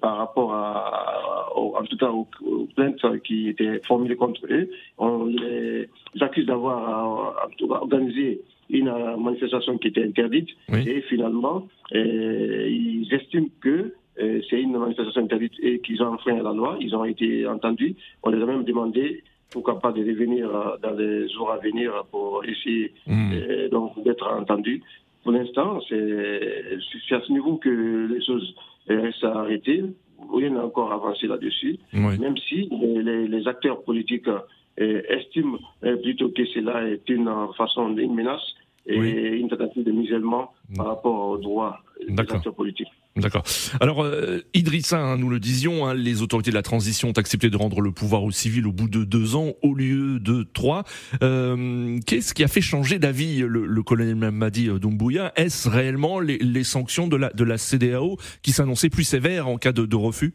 par 0.00 0.16
rapport 0.18 0.52
à, 0.52 1.48
en 1.54 1.84
tout 1.84 1.96
cas 1.96 2.10
aux, 2.10 2.26
plaintes 2.74 3.22
qui 3.24 3.48
étaient 3.48 3.80
formulées 3.86 4.16
contre 4.16 4.40
eux. 4.50 4.70
On 4.98 5.26
les 5.26 5.88
accuse 6.20 6.46
d'avoir 6.46 7.48
organisé 7.70 8.40
une 8.70 8.92
manifestation 9.18 9.78
qui 9.78 9.88
était 9.88 10.04
interdite 10.04 10.48
et 10.72 11.00
finalement, 11.02 11.66
ils 11.92 13.08
estiment 13.12 13.48
que 13.60 13.94
c'est 14.18 14.60
une 14.60 14.76
manifestation 14.76 15.22
interdite 15.22 15.52
et 15.62 15.78
qu'ils 15.80 16.02
ont 16.02 16.14
enfreint 16.14 16.42
la 16.42 16.52
loi. 16.52 16.76
Ils 16.80 16.94
ont 16.94 17.04
été 17.04 17.46
entendus. 17.46 17.94
On 18.22 18.30
les 18.30 18.42
a 18.42 18.46
même 18.46 18.64
demandé 18.64 19.22
pourquoi 19.50 19.80
pas 19.80 19.92
de 19.92 20.00
revenir 20.00 20.50
dans 20.82 20.90
les 20.90 21.28
jours 21.30 21.50
à 21.50 21.58
venir 21.58 22.04
pour 22.10 22.44
essayer 22.44 22.92
hmm. 23.06 23.68
donc 23.70 24.02
d'être 24.02 24.26
entendus. 24.26 24.82
Pour 25.28 25.36
l'instant, 25.36 25.78
c'est 25.90 27.14
à 27.14 27.20
ce 27.20 27.30
niveau 27.30 27.56
que 27.58 28.08
les 28.10 28.24
choses 28.24 28.54
restent 28.88 29.24
arrêtées. 29.24 29.84
Rien 30.32 30.48
n'a 30.48 30.64
encore 30.64 30.90
avancé 30.90 31.26
là-dessus, 31.26 31.76
même 31.92 32.38
si 32.48 32.70
les, 32.70 33.46
acteurs 33.46 33.82
politiques 33.82 34.30
estiment 34.78 35.58
plutôt 36.02 36.30
que 36.30 36.46
cela 36.46 36.88
est 36.88 37.06
une 37.10 37.30
façon, 37.58 37.94
une 37.94 38.14
menace 38.14 38.40
et 38.86 39.36
une 39.36 39.50
tentative 39.50 39.84
de 39.84 39.92
musellement 39.92 40.54
par 40.74 40.86
rapport 40.86 41.28
aux 41.28 41.36
droits 41.36 41.78
des 42.08 42.18
acteurs 42.18 42.54
politiques. 42.54 42.88
D'accord. 43.18 43.42
Alors, 43.80 44.04
euh, 44.04 44.38
Idrissa, 44.54 44.98
hein, 44.98 45.18
nous 45.18 45.28
le 45.28 45.40
disions, 45.40 45.86
hein, 45.86 45.94
les 45.94 46.22
autorités 46.22 46.50
de 46.50 46.54
la 46.54 46.62
transition 46.62 47.08
ont 47.08 47.12
accepté 47.12 47.50
de 47.50 47.56
rendre 47.56 47.80
le 47.80 47.90
pouvoir 47.90 48.22
aux 48.22 48.30
civils 48.30 48.66
au 48.66 48.72
bout 48.72 48.88
de 48.88 49.04
deux 49.04 49.34
ans 49.34 49.54
au 49.62 49.74
lieu 49.74 50.20
de 50.20 50.44
trois. 50.44 50.84
Euh, 51.22 51.98
Qu'est-ce 52.06 52.32
qui 52.34 52.44
a 52.44 52.48
fait 52.48 52.60
changer 52.60 52.98
d'avis 52.98 53.40
le, 53.40 53.66
le, 53.66 53.82
colonel 53.82 54.14
Mamadi 54.14 54.68
Doumbouya? 54.68 55.32
Est-ce 55.36 55.68
réellement 55.68 56.20
les, 56.20 56.38
les, 56.38 56.64
sanctions 56.64 57.08
de 57.08 57.16
la, 57.16 57.30
de 57.30 57.44
la 57.44 57.58
CDAO 57.58 58.18
qui 58.42 58.52
s'annonçaient 58.52 58.90
plus 58.90 59.04
sévères 59.04 59.48
en 59.48 59.58
cas 59.58 59.72
de, 59.72 59.84
de 59.84 59.96
refus? 59.96 60.34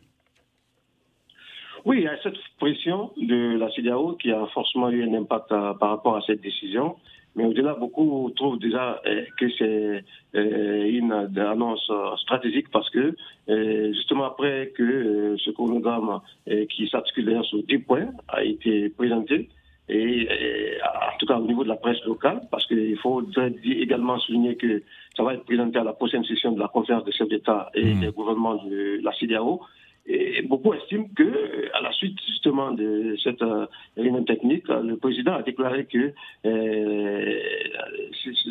Oui, 1.86 1.98
il 2.00 2.04
y 2.04 2.08
a 2.08 2.18
cette 2.24 2.38
pression 2.60 3.12
de 3.18 3.58
la 3.58 3.70
CDAO 3.72 4.14
qui 4.14 4.32
a 4.32 4.46
forcément 4.54 4.90
eu 4.90 5.04
un 5.04 5.14
impact 5.14 5.52
euh, 5.52 5.74
par 5.74 5.90
rapport 5.90 6.16
à 6.16 6.22
cette 6.22 6.42
décision. 6.42 6.96
Mais 7.36 7.46
au-delà, 7.46 7.74
beaucoup 7.74 8.32
trouvent 8.36 8.60
déjà 8.60 9.02
euh, 9.08 9.24
que 9.40 9.50
c'est 9.58 10.04
euh, 10.36 10.86
une 10.86 11.12
annonce 11.38 11.92
stratégique 12.18 12.70
parce 12.72 12.90
que 12.90 13.16
justement 13.48 14.26
après 14.26 14.72
que 14.76 15.36
ce 15.38 15.52
chronogramme 15.52 16.22
qui 16.70 16.88
s'articule 16.88 17.44
sur 17.44 17.64
10 17.64 17.78
points 17.80 18.10
a 18.28 18.44
été 18.44 18.90
présenté, 18.90 19.50
et, 19.90 20.28
en 20.84 21.18
tout 21.18 21.26
cas 21.26 21.38
au 21.38 21.46
niveau 21.46 21.64
de 21.64 21.70
la 21.70 21.76
presse 21.76 22.04
locale, 22.06 22.42
parce 22.50 22.66
qu'il 22.68 22.98
faut 22.98 23.22
également 23.66 24.18
souligner 24.20 24.56
que 24.56 24.82
ça 25.16 25.24
va 25.24 25.34
être 25.34 25.44
présenté 25.44 25.78
à 25.78 25.84
la 25.84 25.94
prochaine 25.94 26.24
session 26.24 26.54
de 26.54 26.60
la 26.60 26.68
conférence 26.68 27.04
des 27.06 27.12
chefs 27.12 27.28
d'État 27.28 27.70
et 27.74 27.94
mmh. 27.94 28.00
des 28.00 28.12
gouvernements 28.12 28.64
de 28.64 29.02
la 29.04 29.12
CDAO. 29.12 29.62
Et 30.06 30.42
beaucoup 30.42 30.74
estiment 30.74 31.08
que, 31.16 31.72
à 31.74 31.82
la 31.82 31.92
suite 31.94 32.18
justement 32.28 32.72
de 32.72 33.16
cette 33.24 33.42
euh, 33.42 33.66
réunion 33.96 34.24
technique, 34.24 34.68
le 34.68 34.98
président 34.98 35.36
a 35.36 35.44
déclaré 35.44 35.86
que 35.86 36.12
euh, 36.46 37.40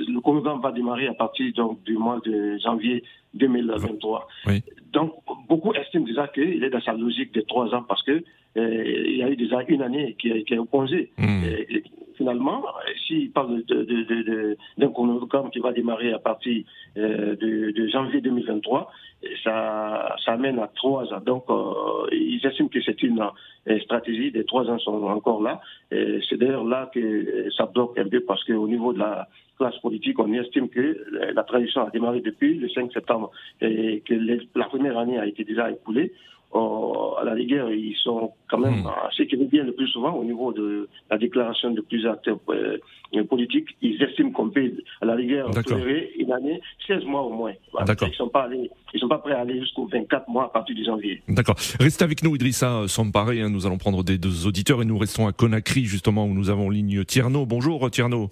le 0.09 0.21
congrès 0.21 0.55
va 0.63 0.73
démarrer 0.73 1.09
à 1.09 1.15
partir 1.15 1.53
donc, 1.55 1.83
du 1.85 1.99
mois 1.99 2.21
de 2.25 2.57
janvier 2.59 3.05
2023. 3.35 4.29
Donc, 4.93 5.13
beaucoup 5.47 5.75
estiment 5.75 6.07
déjà 6.07 6.29
qu'il 6.29 6.65
est 6.65 6.71
dans 6.71 6.81
sa 6.81 6.95
logique 6.95 7.35
de 7.35 7.43
trois 7.43 7.75
ans 7.75 7.83
parce 7.83 8.03
que 8.03 8.25
euh, 8.57 9.05
il 9.07 9.17
y 9.19 9.23
a 9.23 9.29
eu 9.29 9.37
déjà 9.37 9.63
une 9.69 9.83
année 9.83 10.17
qui, 10.19 10.45
qui 10.45 10.55
est 10.55 10.59
opposée. 10.59 11.11
Mmh. 11.19 11.45
Finalement, 12.23 12.63
s'il 13.05 13.33
parle 13.33 13.65
d'un 13.67 13.83
de, 13.83 15.51
qui 15.51 15.59
va 15.59 15.73
démarrer 15.73 16.13
à 16.13 16.21
partir 16.21 16.63
euh, 16.97 17.35
de, 17.35 17.89
janvier 17.89 18.21
2023, 18.21 18.89
ça, 19.43 20.15
ça 20.25 20.33
amène 20.35 20.61
à 20.61 20.69
trois 20.69 21.13
ans. 21.13 21.21
Donc, 21.21 21.47
euh, 21.51 22.07
ils 22.13 22.41
estiment 22.47 22.69
que 22.69 22.81
c'est 22.81 23.03
une 23.03 23.21
euh, 23.69 23.79
stratégie. 23.81 24.31
Les 24.31 24.45
trois 24.45 24.71
ans 24.71 24.79
sont 24.79 25.03
encore 25.03 25.43
là. 25.43 25.61
C'est 25.91 26.37
d'ailleurs 26.37 26.63
là 26.63 26.89
que 26.95 27.51
ça 27.57 27.67
bloque 27.67 27.99
un 27.99 28.09
peu 28.09 28.21
parce 28.21 28.45
qu'au 28.45 28.69
niveau 28.69 28.93
de 28.93 29.01
la 29.01 29.27
classe 29.59 29.77
politique, 29.79 30.21
on 30.21 30.33
estime 30.33 30.69
que 30.69 31.05
la 31.35 31.43
transition 31.43 31.85
a 31.85 31.91
démarré 31.91 32.21
depuis 32.21 32.55
le 32.55 32.69
5 32.69 32.93
septembre 32.93 33.33
et 33.61 34.01
que 34.07 34.15
la 34.55 34.67
première 34.67 34.97
année 34.97 35.19
a 35.19 35.27
été 35.27 35.43
déjà 35.43 35.73
écoulée. 35.73 36.13
Oh, 36.55 37.15
à 37.19 37.25
la 37.25 37.33
rigueur, 37.33 37.71
ils 37.73 37.97
sont 38.03 38.33
quand 38.51 38.59
même, 38.59 38.83
hmm. 38.83 38.91
ce 39.17 39.23
qui 39.23 39.37
revient 39.37 39.63
le 39.65 39.73
plus 39.73 39.89
souvent 39.89 40.13
au 40.13 40.25
niveau 40.25 40.53
de 40.53 40.87
la 41.11 41.17
déclaration 41.17 41.71
de 41.71 41.81
plusieurs 41.81 42.13
acteurs 42.13 42.39
euh, 42.51 42.77
politiques, 43.25 43.69
ils 43.81 44.03
estiment 44.03 44.33
qu'on 44.33 44.51
peut, 44.51 44.73
à 45.01 45.07
la 45.07 45.15
rigueur, 45.15 45.51
tolérer 45.65 46.13
une 46.19 46.31
année, 46.33 46.61
16 46.87 47.05
mois 47.05 47.23
au 47.23 47.31
moins. 47.31 47.53
Ils 47.53 48.07
ne 48.09 48.13
sont, 48.13 48.29
pas 48.29 48.49
sont 48.97 49.09
pas 49.09 49.19
prêts 49.19 49.33
à 49.33 49.41
aller 49.41 49.61
jusqu'aux 49.61 49.87
24 49.87 50.29
mois 50.29 50.45
à 50.45 50.49
partir 50.49 50.77
de 50.77 50.85
janvier. 50.85 51.23
D'accord. 51.29 51.57
Restez 51.81 52.05
avec 52.05 52.23
nous, 52.23 52.35
Idrissa 52.35 52.85
Samparé. 52.87 53.41
Hein, 53.41 53.49
nous 53.49 53.67
allons 53.67 53.79
prendre 53.79 54.05
des 54.05 54.19
deux 54.19 54.47
auditeurs 54.47 54.83
et 54.83 54.85
nous 54.85 54.99
restons 54.99 55.27
à 55.27 55.33
Conakry, 55.33 55.85
justement, 55.85 56.27
où 56.27 56.35
nous 56.35 56.51
avons 56.51 56.69
ligne 56.69 57.05
Tierno. 57.05 57.47
Bonjour, 57.47 57.91
Tierno. 57.91 58.31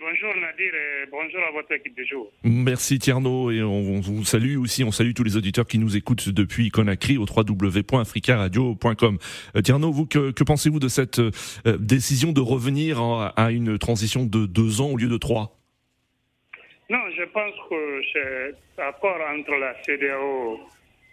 Bonjour 0.00 0.34
Nadir 0.36 0.74
et 0.74 1.06
bonjour 1.10 1.40
à 1.46 1.50
votre 1.52 1.72
équipe 1.72 1.96
de 1.96 2.04
jour. 2.04 2.32
Merci 2.42 2.98
Tierno 2.98 3.50
et 3.50 3.62
on, 3.62 4.00
vous 4.00 4.24
salue 4.24 4.56
aussi, 4.56 4.82
on 4.82 4.90
salue 4.90 5.12
tous 5.14 5.24
les 5.24 5.36
auditeurs 5.36 5.66
qui 5.66 5.78
nous 5.78 5.96
écoutent 5.96 6.28
depuis 6.28 6.70
Conakry 6.70 7.16
au 7.18 7.26
www.africaradio.com. 7.26 9.18
Euh, 9.56 9.60
Tierno, 9.60 9.92
vous, 9.92 10.06
que, 10.06 10.42
pensez-vous 10.42 10.80
de 10.80 10.88
cette 10.88 11.18
euh, 11.18 11.30
décision 11.78 12.32
de 12.32 12.40
revenir 12.40 13.00
à 13.36 13.50
une 13.50 13.78
transition 13.78 14.24
de 14.24 14.46
deux 14.46 14.80
ans 14.80 14.90
au 14.90 14.96
lieu 14.96 15.08
de 15.08 15.18
trois? 15.18 15.56
Non, 16.90 17.00
je 17.16 17.24
pense 17.24 17.54
que 17.70 18.02
cet 18.12 18.58
accord 18.78 19.18
entre 19.36 19.52
la 19.52 19.74
CDAO 19.84 20.60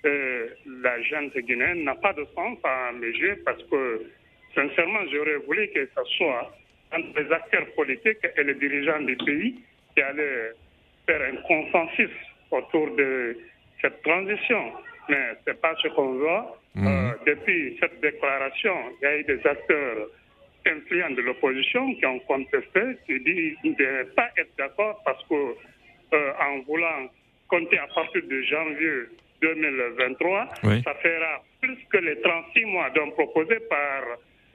et 0.03 0.45
la 0.81 1.01
gente 1.03 1.37
guinéenne 1.37 1.83
n'a 1.83 1.95
pas 1.95 2.13
de 2.13 2.25
sens 2.35 2.57
à 2.63 2.91
mes 2.93 3.07
yeux 3.07 3.41
parce 3.45 3.61
que 3.63 4.05
sincèrement, 4.55 4.99
j'aurais 5.11 5.37
voulu 5.45 5.69
que 5.73 5.87
ça 5.95 6.01
soit 6.17 6.51
entre 6.93 7.19
les 7.19 7.31
acteurs 7.31 7.67
politiques 7.75 8.25
et 8.37 8.43
les 8.43 8.55
dirigeants 8.55 9.01
du 9.01 9.15
pays 9.17 9.55
qui 9.95 10.01
allaient 10.01 10.51
faire 11.05 11.21
un 11.21 11.35
consensus 11.47 12.11
autour 12.51 12.95
de 12.95 13.37
cette 13.81 14.01
transition. 14.03 14.73
Mais 15.09 15.35
ce 15.45 15.51
n'est 15.51 15.57
pas 15.57 15.75
ce 15.81 15.87
qu'on 15.89 16.13
voit. 16.19 16.57
Mhm. 16.75 16.87
Euh, 16.87 17.11
depuis 17.25 17.77
cette 17.79 17.99
déclaration, 18.01 18.75
il 19.01 19.03
y 19.03 19.07
a 19.07 19.17
eu 19.17 19.23
des 19.23 19.45
acteurs 19.45 20.07
influents 20.65 21.11
de 21.11 21.21
l'opposition 21.21 21.93
qui 21.95 22.05
ont 22.05 22.19
contesté, 22.19 22.81
qui 23.05 23.19
disent 23.19 23.57
ne 23.63 24.03
pas 24.15 24.29
être 24.37 24.51
d'accord 24.57 25.01
parce 25.03 25.23
que 25.27 25.55
euh, 26.13 26.31
en 26.39 26.59
voulant 26.61 27.09
compter 27.47 27.77
à 27.79 27.87
partir 27.87 28.21
de 28.23 28.41
janvier 28.43 29.07
2023, 29.41 30.49
ça 30.83 30.93
fera 30.95 31.43
plus 31.61 31.77
que 31.89 31.97
les 31.97 32.21
36 32.21 32.65
mois 32.65 32.89
donc 32.91 33.13
proposés 33.15 33.59
par 33.69 34.03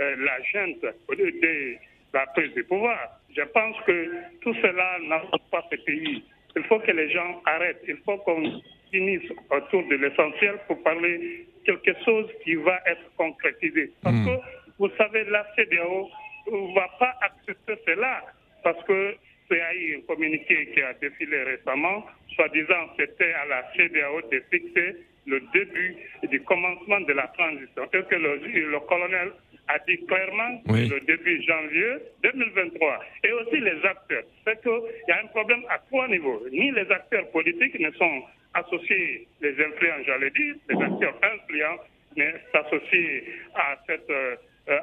euh, 0.00 0.16
la 0.18 0.42
gente 0.42 0.82
des 1.16 1.78
la 2.16 2.26
prise 2.32 2.52
du 2.54 2.64
pouvoir. 2.64 2.98
Je 3.36 3.42
pense 3.42 3.76
que 3.86 3.98
tout 4.40 4.54
cela 4.62 4.88
n'avance 5.02 5.44
pas 5.50 5.62
ce 5.70 5.76
pays. 5.76 6.24
Il 6.56 6.62
faut 6.64 6.78
que 6.80 6.90
les 6.90 7.10
gens 7.10 7.42
arrêtent. 7.44 7.84
Il 7.86 7.98
faut 8.06 8.16
qu'on 8.18 8.62
finisse 8.90 9.30
autour 9.50 9.82
de 9.88 9.96
l'essentiel 9.96 10.54
pour 10.66 10.82
parler 10.82 11.46
quelque 11.66 11.94
chose 12.04 12.28
qui 12.42 12.54
va 12.54 12.78
être 12.86 13.06
concrétisé. 13.16 13.92
Parce 14.02 14.16
hmm. 14.16 14.24
que, 14.26 14.36
vous 14.78 14.90
savez, 14.96 15.24
la 15.24 15.44
CDAO 15.54 16.08
ne 16.50 16.74
va 16.74 16.88
pas 16.98 17.14
accepter 17.20 17.74
cela 17.86 18.22
parce 18.62 18.82
que 18.84 19.14
c'est 19.48 19.60
un 19.60 20.00
communiqué 20.08 20.70
qui 20.72 20.80
a 20.82 20.94
défilé 20.94 21.42
récemment, 21.42 22.04
soi-disant 22.34 22.84
c'était 22.98 23.32
à 23.32 23.44
la 23.46 23.62
CDAO 23.76 24.22
de 24.32 24.42
fixer 24.50 24.96
le 25.26 25.40
début 25.52 25.96
du 26.30 26.40
commencement 26.42 27.00
de 27.00 27.12
la 27.12 27.26
transition. 27.28 27.84
Et 27.92 28.02
que 28.04 28.14
le, 28.14 28.36
le 28.46 28.80
colonel 28.88 29.32
a 29.68 29.78
dit 29.86 29.98
clairement 30.06 30.62
le 30.68 31.00
début 31.06 31.42
janvier 31.42 31.96
2023. 32.22 33.00
Et 33.24 33.32
aussi 33.32 33.60
les 33.60 33.84
acteurs. 33.84 34.24
C'est 34.44 34.60
qu'il 34.62 34.80
y 35.08 35.12
a 35.12 35.20
un 35.22 35.26
problème 35.28 35.62
à 35.68 35.78
trois 35.90 36.08
niveaux. 36.08 36.42
Ni 36.50 36.70
les 36.70 36.90
acteurs 36.90 37.28
politiques 37.30 37.78
ne 37.78 37.90
sont 37.92 38.22
associés, 38.54 39.26
les 39.40 39.52
influents, 39.52 40.02
j'allais 40.06 40.30
dire, 40.30 40.54
les 40.68 40.82
acteurs 40.82 41.14
influents 41.22 41.78
ne 42.16 42.30
s'associent 42.52 43.20
à 43.54 43.76
cet 43.86 44.08
euh, 44.10 44.36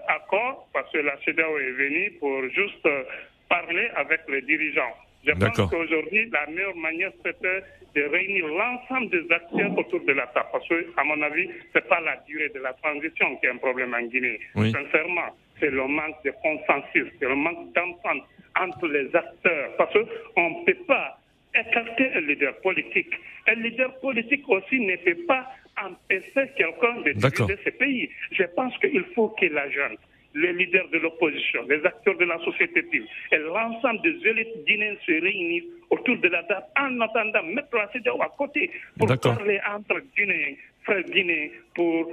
accord 0.07 0.67
parce 0.73 0.91
que 0.91 0.99
la 0.99 1.17
CEDEAO 1.25 1.57
est 1.59 1.71
venue 1.71 2.11
pour 2.19 2.43
juste 2.49 2.85
euh, 2.85 3.03
parler 3.49 3.89
avec 3.95 4.21
les 4.29 4.41
dirigeants. 4.41 4.95
Je 5.25 5.31
pense 5.31 5.69
qu'aujourd'hui, 5.69 6.29
la 6.31 6.45
meilleure 6.47 6.75
manière, 6.75 7.11
c'était 7.25 7.63
de 7.95 8.01
réunir 8.03 8.47
l'ensemble 8.47 9.09
des 9.09 9.31
acteurs 9.31 9.77
autour 9.77 10.01
de 10.05 10.13
la 10.13 10.27
table. 10.27 10.47
Parce 10.51 10.67
que, 10.67 10.85
à 10.97 11.03
mon 11.03 11.21
avis, 11.21 11.47
ce 11.73 11.79
n'est 11.79 11.85
pas 11.85 12.01
la 12.01 12.17
durée 12.27 12.49
de 12.49 12.59
la 12.59 12.73
transition 12.73 13.35
qui 13.37 13.45
est 13.45 13.49
un 13.49 13.57
problème 13.57 13.93
en 13.93 14.01
Guinée. 14.01 14.39
Sincèrement, 14.55 15.35
c'est 15.59 15.69
le 15.69 15.87
manque 15.87 16.23
de 16.25 16.33
consensus, 16.41 17.07
c'est 17.19 17.27
le 17.27 17.35
manque 17.35 17.71
d'entente 17.73 18.27
entre 18.59 18.87
les 18.87 19.15
acteurs. 19.15 19.75
Parce 19.77 19.93
qu'on 19.93 20.49
ne 20.49 20.65
peut 20.65 20.83
pas 20.87 21.19
écarter 21.55 22.11
un 22.15 22.21
leader 22.21 22.55
politique. 22.61 23.13
Un 23.47 23.55
leader 23.55 23.97
politique 23.99 24.47
aussi 24.49 24.79
ne 24.79 24.95
peut 24.97 25.25
pas 25.25 25.47
empêcher 25.81 26.51
quelqu'un 26.57 27.01
de 27.01 27.11
diriger 27.11 27.57
ce 27.63 27.69
pays. 27.69 28.09
Je 28.31 28.43
pense 28.55 28.77
qu'il 28.79 29.03
faut 29.15 29.29
que 29.29 29.45
la 29.45 29.69
jeune 29.69 29.97
les 30.35 30.53
leaders 30.53 30.89
de 30.89 30.97
l'opposition, 30.97 31.61
les 31.69 31.85
acteurs 31.85 32.17
de 32.17 32.25
la 32.25 32.37
société 32.39 32.81
civile 32.83 33.07
et 33.31 33.37
l'ensemble 33.37 34.01
des 34.01 34.27
élites 34.27 34.65
guinéennes 34.65 34.97
se 35.05 35.11
réunissent 35.11 35.71
autour 35.89 36.17
de 36.17 36.27
la 36.27 36.41
date 36.43 36.69
en 36.77 36.99
attendant 37.01 37.43
mettre 37.43 37.75
la 37.75 37.89
CDAO 37.91 38.21
à 38.21 38.33
côté 38.37 38.71
pour 38.97 39.07
parler 39.19 39.59
entre 39.75 40.01
Guinéens, 40.15 40.55
frères 40.83 41.03
Guinéens, 41.03 41.49
pour 41.75 42.11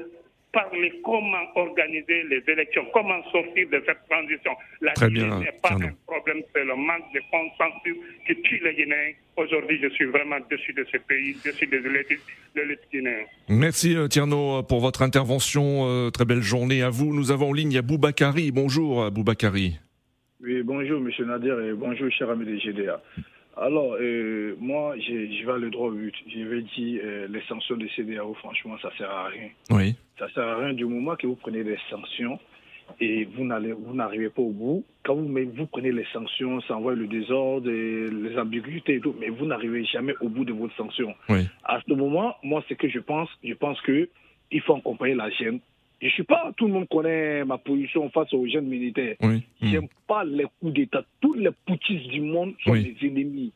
parler 0.52 0.92
comment 1.04 1.44
organiser 1.54 2.24
les 2.24 2.42
élections, 2.46 2.84
comment 2.92 3.22
sortir 3.30 3.68
de 3.70 3.82
cette 3.86 4.00
transition. 4.08 4.52
La 4.80 4.92
Très 4.92 5.08
Guinée 5.08 5.28
n'est 5.28 5.58
pas 5.62 5.72
un 5.72 5.92
problème, 6.06 6.42
c'est 6.54 6.64
le 6.64 6.76
manque 6.76 7.12
de 7.14 7.20
consensus 7.30 7.96
qui 8.26 8.40
tue 8.42 8.60
les 8.64 8.74
Guinéens. 8.74 9.12
Aujourd'hui, 9.36 9.78
je 9.82 9.88
suis 9.90 10.06
vraiment 10.06 10.38
dessus 10.50 10.72
de 10.72 10.84
ce 10.90 10.98
pays, 10.98 11.36
dessus 11.44 11.66
des 11.66 11.78
élites 11.78 12.80
guinéennes. 12.92 13.26
Merci 13.48 13.96
euh, 13.96 14.08
Tierno 14.08 14.62
pour 14.62 14.80
votre 14.80 15.02
intervention. 15.02 15.86
Euh, 15.86 16.10
très 16.10 16.24
belle 16.24 16.42
journée 16.42 16.82
à 16.82 16.90
vous. 16.90 17.14
Nous 17.14 17.30
avons 17.30 17.50
en 17.50 17.52
ligne 17.52 17.80
Boubakari. 17.80 18.50
Bonjour 18.50 19.10
Boubakari. 19.10 19.78
Oui, 20.42 20.62
bonjour 20.62 21.00
Monsieur 21.00 21.26
Nadir 21.26 21.60
et 21.60 21.72
bonjour 21.74 22.10
cher 22.10 22.30
ami 22.30 22.44
des 22.44 22.58
GDA. 22.58 23.00
Alors, 23.56 23.96
euh, 24.00 24.54
moi, 24.58 24.94
je 24.98 25.46
vais 25.46 25.58
le 25.58 25.70
droit 25.70 25.88
au 25.88 25.92
but. 25.92 26.14
Je 26.26 26.40
vais 26.40 26.62
dire, 26.62 27.00
euh, 27.04 27.26
les 27.28 27.42
sanctions 27.42 27.76
de 27.76 27.86
CDAO, 27.88 28.32
franchement, 28.34 28.76
ça 28.80 28.90
sert 28.96 29.10
à 29.10 29.26
rien. 29.26 29.48
Oui. 29.70 29.94
Ça 30.20 30.28
sert 30.34 30.46
à 30.46 30.56
rien 30.58 30.74
du 30.74 30.84
moment 30.84 31.16
que 31.16 31.26
vous 31.26 31.34
prenez 31.34 31.64
des 31.64 31.78
sanctions 31.88 32.38
et 33.00 33.24
vous 33.24 33.44
n'allez, 33.44 33.72
vous 33.72 33.94
n'arrivez 33.94 34.28
pas 34.28 34.42
au 34.42 34.50
bout. 34.50 34.84
Quand 35.02 35.14
vous, 35.14 35.26
vous 35.26 35.66
prenez 35.66 35.92
les 35.92 36.04
sanctions, 36.12 36.60
ça 36.62 36.76
envoie 36.76 36.94
le 36.94 37.06
désordre, 37.06 37.70
et 37.70 38.10
les 38.10 38.38
ambiguïtés 38.38 38.96
et 38.96 39.00
tout, 39.00 39.14
mais 39.18 39.30
vous 39.30 39.46
n'arrivez 39.46 39.84
jamais 39.86 40.14
au 40.20 40.28
bout 40.28 40.44
de 40.44 40.52
votre 40.52 40.76
sanction. 40.76 41.14
Oui. 41.30 41.46
À 41.64 41.80
ce 41.88 41.94
moment, 41.94 42.36
moi, 42.42 42.62
ce 42.68 42.74
que 42.74 42.88
je 42.88 42.98
pense, 42.98 43.30
je 43.42 43.54
pense 43.54 43.80
que 43.80 44.08
il 44.52 44.60
faut 44.60 44.76
accompagner 44.76 45.14
la 45.14 45.30
gêne 45.30 45.60
je 46.02 46.08
suis 46.08 46.22
pas, 46.22 46.52
tout 46.56 46.66
le 46.66 46.72
monde 46.72 46.88
connaît 46.88 47.44
ma 47.44 47.58
position 47.58 48.08
face 48.10 48.32
aux 48.32 48.46
jeunes 48.46 48.66
militaires. 48.66 49.16
Oui. 49.20 49.42
J'aime 49.60 49.88
pas 50.06 50.24
les 50.24 50.46
coups 50.58 50.72
d'État. 50.72 51.04
Tous 51.20 51.34
les 51.34 51.50
poutistes 51.66 52.08
du 52.08 52.22
monde 52.22 52.54
sont 52.64 52.72
des 52.72 52.96
ennemis. 53.02 53.52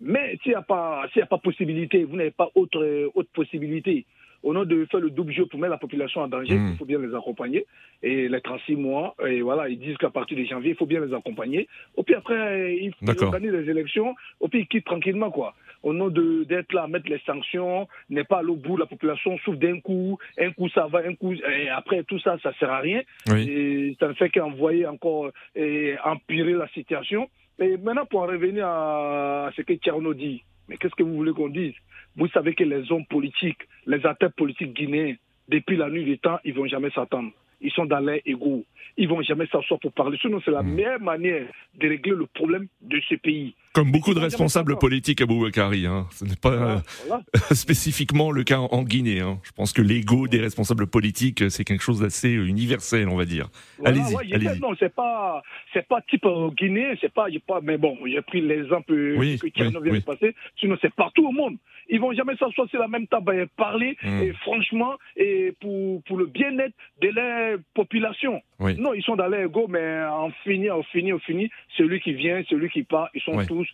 Mais 0.00 0.38
s'il 0.42 0.52
n'y 0.52 0.54
a 0.54 0.62
pas, 0.62 1.06
s'il 1.12 1.22
a 1.22 1.26
pas 1.26 1.38
possibilité, 1.38 2.04
vous 2.04 2.16
n'avez 2.16 2.30
pas 2.30 2.50
autre, 2.54 3.10
autre 3.14 3.30
possibilité. 3.32 4.06
Au 4.42 4.52
nom 4.52 4.64
de 4.64 4.86
faire 4.90 5.00
le 5.00 5.10
double 5.10 5.32
jeu 5.32 5.46
pour 5.46 5.58
mettre 5.58 5.72
la 5.72 5.78
population 5.78 6.20
en 6.20 6.28
danger, 6.28 6.54
il 6.54 6.76
faut 6.76 6.84
bien 6.84 6.98
les 6.98 7.14
accompagner. 7.14 7.66
Et 8.02 8.28
les 8.28 8.40
36 8.40 8.76
mois, 8.76 9.14
et 9.26 9.42
voilà, 9.42 9.68
ils 9.68 9.78
disent 9.78 9.96
qu'à 9.96 10.10
partir 10.10 10.38
de 10.38 10.44
janvier, 10.44 10.70
il 10.70 10.76
faut 10.76 10.86
bien 10.86 11.04
les 11.04 11.12
accompagner. 11.12 11.68
Et 11.96 12.02
puis 12.02 12.14
après, 12.14 12.76
ils 12.76 12.92
organisent 13.24 13.52
les 13.52 13.70
élections, 13.70 14.14
et 14.42 14.48
puis 14.48 14.60
ils 14.60 14.66
quittent 14.68 14.84
tranquillement, 14.84 15.30
quoi 15.30 15.54
au 15.82 15.92
nom 15.92 16.08
d'être 16.08 16.72
là 16.72 16.86
mettre 16.88 17.08
les 17.08 17.20
sanctions, 17.20 17.88
n'est 18.10 18.24
pas 18.24 18.38
à 18.38 18.42
l'au 18.42 18.56
bout, 18.56 18.76
la 18.76 18.86
population 18.86 19.38
souffre 19.38 19.58
d'un 19.58 19.80
coup, 19.80 20.18
un 20.38 20.50
coup 20.52 20.68
ça 20.70 20.86
va, 20.86 21.00
un 21.06 21.14
coup, 21.14 21.34
et 21.34 21.68
après 21.68 22.02
tout 22.04 22.18
ça, 22.18 22.36
ça 22.42 22.52
sert 22.58 22.70
à 22.70 22.80
rien. 22.80 23.02
Et 23.36 23.96
ça 24.00 24.08
ne 24.08 24.14
fait 24.14 24.30
qu'envoyer 24.30 24.86
encore 24.86 25.30
et 25.54 25.94
empirer 26.04 26.52
la 26.52 26.68
situation. 26.68 27.28
Et 27.60 27.76
maintenant, 27.76 28.06
pour 28.06 28.20
en 28.20 28.26
revenir 28.26 28.66
à 28.66 29.50
ce 29.56 29.62
que 29.62 29.74
Tcherno 29.74 30.14
dit, 30.14 30.42
mais 30.68 30.76
qu'est-ce 30.76 30.94
que 30.94 31.02
vous 31.02 31.14
voulez 31.14 31.32
qu'on 31.32 31.48
dise? 31.48 31.74
Vous 32.16 32.28
savez 32.28 32.54
que 32.54 32.64
les 32.64 32.90
hommes 32.92 33.06
politiques, 33.06 33.62
les 33.86 34.04
acteurs 34.04 34.32
politiques 34.32 34.74
guinéens, 34.74 35.14
depuis 35.48 35.76
la 35.76 35.88
nuit 35.88 36.04
du 36.04 36.18
temps, 36.18 36.38
ils 36.44 36.54
vont 36.54 36.66
jamais 36.66 36.90
s'attendre. 36.90 37.30
Ils 37.60 37.72
sont 37.72 37.86
dans 37.86 37.98
l'air 37.98 38.20
égaux. 38.24 38.64
Ils 38.96 39.08
vont 39.08 39.22
jamais 39.22 39.46
s'asseoir 39.46 39.80
pour 39.80 39.92
parler. 39.92 40.18
Sinon, 40.20 40.40
c'est 40.44 40.50
la 40.50 40.62
hmm. 40.62 40.74
meilleure 40.74 41.00
manière 41.00 41.46
de 41.74 41.88
régler 41.88 42.12
le 42.12 42.26
problème 42.26 42.66
de 42.80 43.00
ce 43.08 43.14
pays. 43.16 43.54
Comme 43.72 43.92
beaucoup 43.92 44.14
de 44.14 44.18
responsables 44.18 44.78
politiques 44.78 45.20
à 45.20 45.26
Boubakari, 45.26 45.86
hein. 45.86 46.06
ce 46.10 46.24
n'est 46.24 46.36
pas 46.36 46.52
euh, 46.52 46.78
spécifiquement 47.54 48.30
le 48.30 48.42
cas 48.42 48.58
en 48.58 48.82
Guinée. 48.82 49.20
Hein. 49.20 49.38
Je 49.44 49.52
pense 49.52 49.72
que 49.72 49.82
l'ego 49.82 50.26
des 50.26 50.40
responsables 50.40 50.86
politiques, 50.86 51.50
c'est 51.50 51.64
quelque 51.64 51.82
chose 51.82 52.00
d'assez 52.00 52.30
universel, 52.30 53.08
on 53.08 53.16
va 53.16 53.24
dire. 53.24 53.48
allez-y, 53.84 54.16
allez-y. 54.34 54.58
Non, 54.60 54.74
c'est 54.78 54.94
pas, 54.94 55.42
c'est 55.72 55.86
pas 55.86 56.00
type 56.02 56.24
euh, 56.26 56.50
Guinée, 56.50 56.96
c'est 57.00 57.12
pas, 57.12 57.26
pas, 57.46 57.60
mais 57.62 57.78
bon, 57.78 57.96
j'ai 58.06 58.22
pris 58.22 58.40
l'exemple 58.40 58.94
que 58.94 59.46
Tierno 59.48 59.80
vient 59.80 59.94
de 59.94 60.00
passer. 60.00 60.34
Sinon, 60.58 60.76
c'est 60.80 60.92
partout 60.94 61.26
au 61.26 61.32
monde. 61.32 61.56
Ils 61.88 62.00
vont 62.00 62.12
jamais 62.12 62.36
s'asseoir 62.36 62.68
sur 62.68 62.80
la 62.80 62.88
même 62.88 63.06
table 63.06 63.34
et 63.34 63.46
parler, 63.56 63.96
hmm. 64.02 64.22
et 64.22 64.32
franchement, 64.42 64.96
et 65.16 65.54
pour, 65.60 66.02
pour 66.02 66.18
le 66.18 66.26
bien-être 66.26 66.74
de 67.00 67.08
la 67.08 67.56
population. 67.74 68.42
Non, 68.58 68.92
ils 68.92 69.02
sont 69.02 69.16
dans 69.16 69.28
l'ego, 69.28 69.66
mais 69.68 70.02
en 70.02 70.30
fini, 70.42 70.70
en 70.70 70.82
fini, 70.82 71.12
en 71.12 71.18
fini, 71.18 71.48
celui 71.76 72.00
qui 72.00 72.12
vient, 72.12 72.42
celui 72.48 72.68
qui 72.70 72.82
part, 72.82 73.08
ils 73.14 73.22
sont 73.22 73.44
tous 73.46 73.68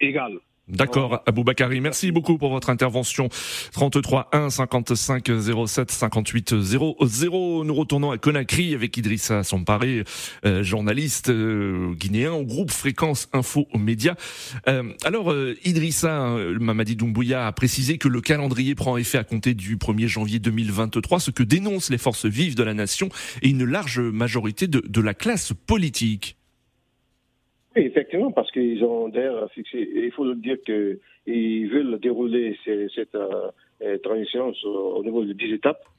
égaux. 0.00 0.40
D'accord, 0.68 1.22
Aboubakari, 1.24 1.80
merci 1.80 2.12
beaucoup 2.12 2.36
pour 2.36 2.50
votre 2.50 2.68
intervention. 2.68 3.30
33 3.72 4.28
1 4.32 4.50
55 4.50 5.30
07 5.66 5.90
58 5.90 6.60
00. 6.60 7.64
Nous 7.64 7.74
retournons 7.74 8.10
à 8.10 8.18
Conakry 8.18 8.74
avec 8.74 8.94
Idrissa 8.98 9.42
Somparé, 9.44 10.04
euh, 10.44 10.62
journaliste 10.62 11.30
euh, 11.30 11.94
guinéen 11.94 12.32
au 12.32 12.44
groupe 12.44 12.70
Fréquence 12.70 13.28
Info 13.32 13.66
Média. 13.78 14.14
Euh, 14.68 14.92
alors, 15.04 15.34
Idrissa 15.64 16.36
Mamadi 16.60 16.96
Doumbouya 16.96 17.46
a 17.46 17.52
précisé 17.52 17.96
que 17.96 18.08
le 18.08 18.20
calendrier 18.20 18.74
prend 18.74 18.98
effet 18.98 19.18
à 19.18 19.24
compter 19.24 19.54
du 19.54 19.78
1er 19.78 20.06
janvier 20.06 20.38
2023, 20.38 21.20
ce 21.20 21.30
que 21.30 21.42
dénoncent 21.42 21.90
les 21.90 21.98
forces 21.98 22.26
vives 22.26 22.56
de 22.56 22.62
la 22.62 22.74
nation 22.74 23.08
et 23.40 23.48
une 23.48 23.64
large 23.64 24.00
majorité 24.00 24.66
de, 24.66 24.82
de 24.86 25.00
la 25.00 25.14
classe 25.14 25.52
politique. 25.66 26.37
Oui, 27.76 27.82
effectivement, 27.82 28.32
parce 28.32 28.50
qu'ils 28.50 28.82
ont 28.84 29.08
d'ailleurs 29.08 29.50
fixé. 29.52 29.88
Il 29.94 30.10
faut 30.12 30.34
dire 30.34 30.56
qu'ils 30.64 31.68
veulent 31.68 31.98
dérouler 32.00 32.58
cette 32.94 33.14
euh, 33.14 33.98
transition 33.98 34.52
au 34.64 35.04
niveau 35.04 35.24
de 35.24 35.32
10 35.32 35.54
étapes 35.54 35.84
euh, 35.84 35.97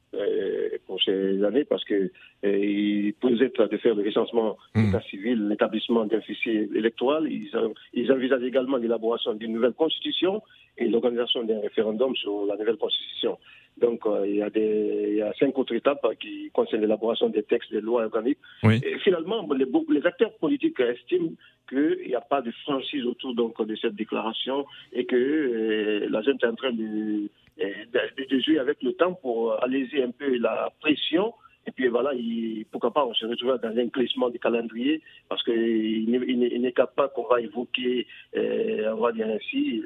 pour 0.86 1.02
ces 1.04 1.44
années 1.44 1.66
parce 1.66 1.84
que 1.84 2.12
euh, 2.46 2.58
ils 2.58 3.14
de 3.22 3.78
faire 3.78 3.96
le 3.96 4.04
recensement 4.04 4.58
mmh. 4.76 4.86
d'état 4.86 5.02
civil, 5.02 5.48
l'établissement 5.48 6.06
d'un 6.06 6.22
fichier 6.22 6.68
électoral. 6.74 7.28
Ils, 7.30 7.52
ils 7.94 8.12
envisagent 8.12 8.44
également 8.44 8.78
l'élaboration 8.78 9.34
d'une 9.34 9.54
nouvelle 9.54 9.74
constitution 9.74 10.42
et 10.78 10.88
l'organisation 10.88 11.44
d'un 11.44 11.60
référendum 11.60 12.16
sur 12.16 12.46
la 12.46 12.56
nouvelle 12.56 12.78
constitution. 12.78 13.38
Donc, 13.80 14.06
euh, 14.06 14.26
il, 14.28 14.36
y 14.38 14.42
a 14.42 14.50
des, 14.50 15.06
il 15.10 15.16
y 15.18 15.22
a 15.22 15.32
cinq 15.40 15.58
autres 15.58 15.76
étapes 15.76 16.06
qui 16.20 16.50
concernent 16.52 16.82
l'élaboration 16.82 17.30
des 17.30 17.44
textes, 17.44 17.72
des 17.72 17.82
lois 17.82 18.06
organiques. 18.06 18.40
Et 18.64 18.98
finalement, 19.04 19.48
les, 19.54 19.66
les, 19.90 20.06
acteurs 20.06 20.34
politiques 20.38 20.80
estiment 20.80 21.32
qu'il 21.70 22.08
n'y 22.08 22.16
a 22.16 22.22
pas 22.22 22.42
de 22.42 22.52
franchise 22.64 23.06
autour 23.06 23.36
donc, 23.36 23.66
de 23.66 23.76
cette 23.76 23.96
déclaration 23.96 24.66
et 24.92 25.06
que 25.06 25.16
euh, 25.16 26.08
la 26.10 26.22
jeune 26.22 26.38
est 26.42 26.48
en 26.48 26.56
train 26.56 26.74
de, 26.74 27.30
de, 27.60 28.26
de, 28.26 28.40
jouer 28.40 28.60
avec 28.60 28.82
le 28.82 28.94
temps 28.94 29.14
pour 29.14 29.62
alléger 29.64 30.04
un 30.04 30.12
peu 30.12 30.38
la 30.38 30.72
pression 30.80 31.34
et 31.70 31.72
puis 31.72 31.88
voilà, 31.88 32.16
il, 32.16 32.66
pourquoi 32.72 32.92
pas, 32.92 33.06
on 33.06 33.14
se 33.14 33.28
retrouve 33.28 33.60
dans 33.62 33.78
un 33.78 33.86
glissement 33.86 34.30
du 34.30 34.40
calendrier, 34.40 35.02
parce 35.28 35.44
qu'il 35.44 36.10
il, 36.10 36.62
n'est 36.62 36.72
pas 36.72 37.10
qu'on 37.10 37.28
va 37.28 37.42
évoquer, 37.42 38.08
euh, 38.36 38.92
on 38.96 39.02
va 39.02 39.12
dire 39.12 39.28
ainsi, 39.28 39.84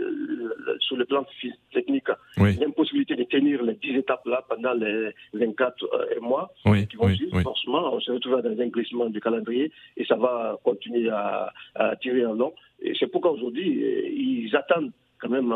sur 0.79 0.95
le 0.95 1.03
plan 1.03 1.25
technique, 1.73 2.07
il 2.37 2.57
y 2.57 2.63
a 2.63 2.67
une 2.67 2.73
possibilité 2.73 3.15
de 3.15 3.23
tenir 3.23 3.61
les 3.63 3.73
10 3.73 3.97
étapes-là 3.97 4.45
pendant 4.47 4.73
les 4.73 5.09
24 5.33 5.83
euh, 5.83 6.21
mois 6.21 6.53
qui 6.63 6.95
vont 6.95 7.13
suivre. 7.13 7.41
Forcément, 7.41 7.93
on 7.93 7.99
se 7.99 8.13
retrouve 8.13 8.41
dans 8.41 8.61
un 8.61 8.67
glissement 8.67 9.09
du 9.09 9.19
calendrier 9.19 9.69
et 9.97 10.05
ça 10.05 10.15
va 10.15 10.57
continuer 10.63 11.09
à, 11.09 11.51
tirer 12.01 12.25
en 12.25 12.33
long. 12.33 12.53
Et 12.81 12.93
c'est 12.97 13.07
pourquoi 13.07 13.31
aujourd'hui, 13.31 13.83
euh, 13.83 14.09
ils 14.09 14.55
attendent 14.55 14.91
quand 15.23 15.29
même, 15.29 15.53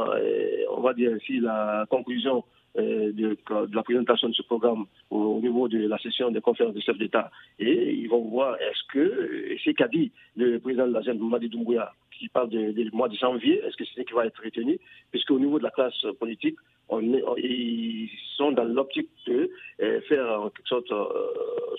on 0.72 0.82
va 0.82 0.94
dire 0.94 1.12
ainsi, 1.14 1.40
la 1.40 1.86
conclusion 1.90 2.44
euh, 2.78 3.12
de, 3.12 3.36
la 3.74 3.82
présentation 3.82 4.30
de 4.30 4.36
ce 4.36 4.44
programme 4.44 4.86
au, 5.10 5.40
niveau 5.42 5.68
de 5.68 5.88
la 5.88 5.98
session 5.98 6.30
des 6.30 6.42
conférences 6.42 6.76
de 6.76 6.80
chefs 6.80 6.98
d'État. 7.00 7.32
Et 7.58 7.92
ils 7.92 8.08
vont 8.08 8.22
voir 8.26 8.56
est-ce 8.58 8.84
que 8.94 9.58
ce 9.64 9.72
qu'a 9.72 9.88
dit 9.88 10.12
le 10.36 10.60
président 10.60 10.88
de 10.88 10.94
la 10.94 11.02
jeune 11.02 11.18
Madi 11.18 11.50
Doumbouya, 11.50 11.92
qui 12.12 12.30
parle 12.30 12.50
du 12.50 12.90
mois 12.94 13.10
de 13.10 13.16
janvier, 13.16 13.64
est-ce 13.66 13.76
que 13.78 13.84
c'est 13.84 14.02
ce 14.02 14.06
qui 14.06 14.14
va 14.14 14.28
être 14.28 14.40
retenu? 14.44 14.78
Puisque 15.10 15.32
au 15.32 15.40
niveau 15.40 15.58
de 15.58 15.64
la 15.64 15.72
classe 15.72 16.06
politique, 16.20 16.58
on 16.90 17.02
ils 17.38 18.10
sont 18.36 18.52
dans 18.52 18.64
l'optique 18.64 19.10
de 19.26 19.50
euh, 19.82 20.02
faire 20.02 20.42
en 20.42 20.50
quelque 20.50 20.68
sorte 20.68 20.92
euh, 20.92 21.06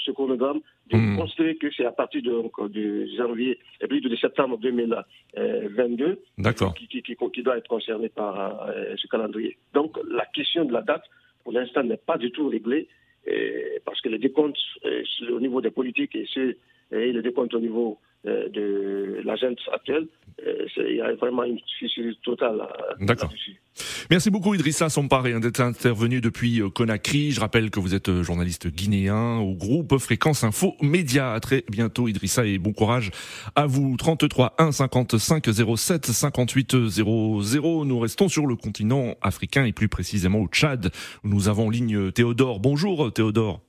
ce 0.05 0.11
chronogramme, 0.11 0.61
de 0.91 0.97
mmh. 0.97 1.17
considérer 1.17 1.57
que 1.57 1.69
c'est 1.75 1.85
à 1.85 1.93
partir 1.93 2.23
de, 2.23 2.69
de 2.69 3.07
janvier, 3.17 3.59
et 3.81 3.87
puis 3.87 4.01
de 4.01 4.17
septembre 4.17 4.59
2022 4.59 6.21
qui, 6.77 6.89
qui, 6.89 7.03
qui, 7.03 7.43
doit 7.43 7.59
être 7.59 7.69
concerné 7.69 8.09
par 8.09 8.69
euh, 8.69 8.95
ce 8.97 9.07
calendrier. 9.07 9.57
Donc 9.73 9.99
la 10.11 10.27
question 10.27 10.65
de 10.65 10.73
la 10.73 10.83
date, 10.83 11.05
pour 11.45 11.53
l'instant, 11.53 11.85
n'est 11.85 11.97
pas 11.97 12.19
du 12.19 12.31
tout 12.31 12.49
réglée, 12.49 12.89
parce 13.85 14.01
que 14.01 14.09
les 14.09 14.19
décomptes 14.19 14.59
au 15.31 15.41
niveau 15.41 15.61
des 15.61 15.71
politiques 15.71 16.15
et, 16.15 16.27
ceux, 16.33 16.57
et 16.93 17.13
les 17.13 17.21
décomptes 17.23 17.55
au 17.55 17.61
niveau 17.61 17.99
de 18.25 19.21
l'agence 19.25 19.61
actuelle, 19.73 20.07
il 20.77 20.97
y 20.97 21.01
a 21.01 21.15
vraiment 21.15 21.45
une 21.45 21.59
fissure 21.79 22.15
totale 22.25 22.63
D'accord. 23.01 23.33
Merci 24.11 24.31
beaucoup 24.31 24.55
Idrissa 24.55 24.89
Somparé 24.89 25.39
d'être 25.39 25.61
intervenu 25.61 26.21
depuis 26.21 26.61
euh, 26.61 26.71
Conakry. 26.71 27.31
Je 27.31 27.41
rappelle 27.41 27.71
que 27.71 27.79
vous 27.79 27.95
êtes 27.95 28.09
euh, 28.09 28.23
journaliste 28.23 28.69
guinéen 28.69 29.39
au 29.39 29.55
groupe 29.55 29.99
Fréquence 29.99 30.45
Info 30.45 30.75
Média. 30.81 31.33
À 31.33 31.41
très 31.41 31.65
bientôt 31.69 32.09
Idrissa 32.09 32.47
et 32.47 32.59
bon 32.59 32.73
courage 32.73 33.11
à 33.55 33.67
vous. 33.67 33.97
33 33.97 34.55
1 34.59 34.73
55 34.73 35.49
07 35.77 36.07
58 36.07 36.89
00. 36.89 37.85
Nous 37.85 37.99
restons 37.99 38.29
sur 38.29 38.47
le 38.47 38.57
continent 38.57 39.15
africain 39.21 39.65
et 39.65 39.73
plus 39.73 39.89
précisément 39.89 40.41
au 40.41 40.49
Tchad 40.49 40.91
où 41.25 41.29
nous 41.29 41.49
avons 41.49 41.71
ligne 41.71 42.11
Théodore. 42.13 42.61
Bonjour 42.61 43.13
Théodore. 43.13 43.68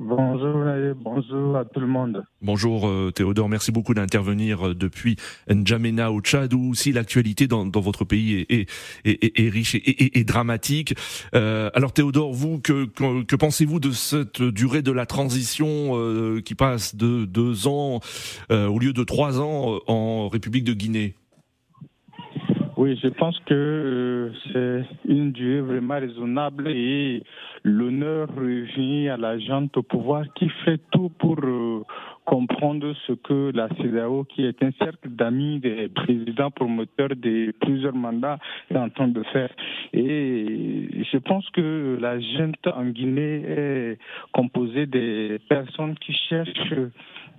Bonjour, 0.00 0.64
bonjour 0.94 1.56
à 1.56 1.64
tout 1.64 1.80
le 1.80 1.88
monde. 1.88 2.22
Bonjour 2.40 2.86
euh, 2.86 3.10
Théodore, 3.10 3.48
merci 3.48 3.72
beaucoup 3.72 3.94
d'intervenir 3.94 4.68
euh, 4.68 4.74
depuis 4.74 5.16
N'Djamena 5.50 6.12
au 6.12 6.20
Tchad 6.20 6.54
où 6.54 6.70
aussi 6.70 6.92
l'actualité 6.92 7.48
dans, 7.48 7.68
votre 7.68 8.04
pays 8.04 8.46
est, 8.48 8.70
riche 9.04 9.74
et, 9.74 10.22
dramatique. 10.22 10.94
Euh, 11.34 11.68
alors 11.74 11.92
Théodore, 11.92 12.32
vous, 12.32 12.60
que, 12.60 12.84
pensez-vous 13.34 13.80
de 13.80 13.90
cette 13.90 14.40
durée 14.40 14.82
de 14.82 14.92
la 14.92 15.04
transition 15.04 16.38
qui 16.44 16.54
passe 16.54 16.94
de 16.94 17.24
deux 17.24 17.66
ans 17.66 17.98
au 18.50 18.78
lieu 18.78 18.92
de 18.92 19.02
trois 19.02 19.40
ans 19.40 19.80
en 19.88 20.28
République 20.28 20.64
de 20.64 20.74
Guinée? 20.74 21.16
Oui, 22.78 22.96
je 23.02 23.08
pense 23.08 23.36
que 23.40 24.30
c'est 24.52 24.84
une 25.04 25.32
durée 25.32 25.62
vraiment 25.62 25.98
raisonnable 25.98 26.68
et 26.68 27.24
l'honneur 27.64 28.28
revient 28.32 29.08
à 29.08 29.16
la 29.16 29.36
gente 29.40 29.76
au 29.76 29.82
pouvoir 29.82 30.22
qui 30.34 30.48
fait 30.64 30.80
tout 30.92 31.08
pour 31.18 31.40
euh, 31.42 31.82
comprendre 32.24 32.94
ce 33.08 33.14
que 33.14 33.50
la 33.52 33.68
CEDAO, 33.78 34.22
qui 34.26 34.44
est 34.44 34.62
un 34.62 34.70
cercle 34.78 35.08
d'amis 35.08 35.58
des 35.58 35.88
présidents 35.88 36.52
promoteurs 36.52 37.16
de 37.16 37.52
plusieurs 37.60 37.96
mandats, 37.96 38.38
est 38.70 38.76
en 38.76 38.90
train 38.90 39.08
de 39.08 39.24
faire. 39.24 39.50
Et 39.92 41.04
je 41.10 41.18
pense 41.18 41.50
que 41.50 41.98
la 42.00 42.20
gente 42.20 42.64
en 42.68 42.84
Guinée 42.84 43.42
est 43.44 43.98
composée 44.32 44.86
des 44.86 45.40
personnes 45.48 45.96
qui 45.96 46.12
cherchent 46.28 46.74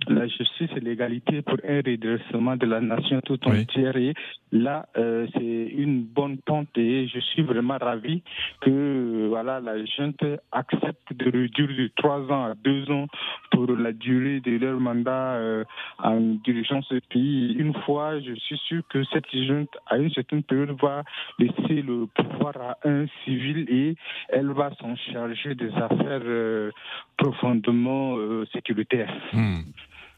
la 0.08 0.26
justice 0.26 0.70
et 0.76 0.80
l'égalité 0.80 1.42
pour 1.42 1.58
un 1.66 1.80
redressement 1.84 2.56
de 2.56 2.66
la 2.66 2.80
nation 2.80 3.20
tout 3.20 3.38
entière. 3.46 3.96
Et 3.96 4.14
là, 4.52 4.86
euh, 4.96 5.26
c'est 5.34 5.40
une 5.40 6.02
bonne 6.02 6.38
pente 6.38 6.76
et 6.76 7.08
je 7.08 7.20
suis 7.20 7.42
vraiment 7.42 7.78
ravi 7.80 8.22
que 8.60 9.26
voilà 9.28 9.60
la 9.60 9.84
junte 9.84 10.24
accepte 10.52 11.12
de 11.14 11.30
réduire 11.30 11.68
de 11.68 11.90
trois 11.96 12.20
ans 12.32 12.44
à 12.46 12.54
deux 12.54 12.90
ans 12.90 13.06
pour 13.50 13.66
la 13.70 13.92
durée 13.92 14.40
de 14.40 14.56
leur 14.58 14.80
mandat 14.80 15.34
euh, 15.34 15.64
en 15.98 16.20
dirigeant 16.44 16.82
ce 16.82 16.96
pays. 17.10 17.54
Une 17.58 17.74
fois, 17.84 18.20
je 18.20 18.34
suis 18.34 18.58
sûr 18.68 18.82
que 18.88 19.04
cette 19.04 19.30
junte, 19.32 19.70
à 19.86 19.98
une 19.98 20.10
certaine 20.10 20.42
période, 20.42 20.76
va 20.80 21.02
laisser 21.38 21.82
le 21.82 22.06
pouvoir 22.06 22.56
à 22.56 22.88
un 22.88 23.06
civil 23.24 23.66
et 23.68 23.96
elle 24.28 24.50
va 24.52 24.70
s'en 24.80 24.96
charger 24.96 25.54
des 25.54 25.72
affaires 25.74 26.22
euh, 26.24 26.70
profondément 27.16 28.16
sécuritaires. 28.52 29.12
Hmm. 29.32 29.60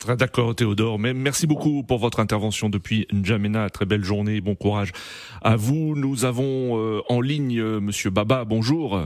Très 0.02 0.16
d'accord 0.16 0.52
Théodore, 0.56 0.98
mais 0.98 1.14
merci 1.14 1.46
beaucoup 1.46 1.84
pour 1.84 1.98
votre 1.98 2.18
intervention 2.18 2.68
depuis 2.68 3.06
N'Djamena. 3.12 3.70
Très 3.70 3.86
belle 3.86 4.02
journée, 4.02 4.40
bon 4.40 4.56
courage 4.56 4.90
à 5.42 5.54
vous. 5.54 5.94
Nous 5.94 6.24
avons 6.24 6.76
euh, 6.76 7.02
en 7.08 7.20
ligne 7.20 7.60
euh, 7.60 7.78
Monsieur 7.78 8.10
Baba, 8.10 8.44
bonjour. 8.44 9.00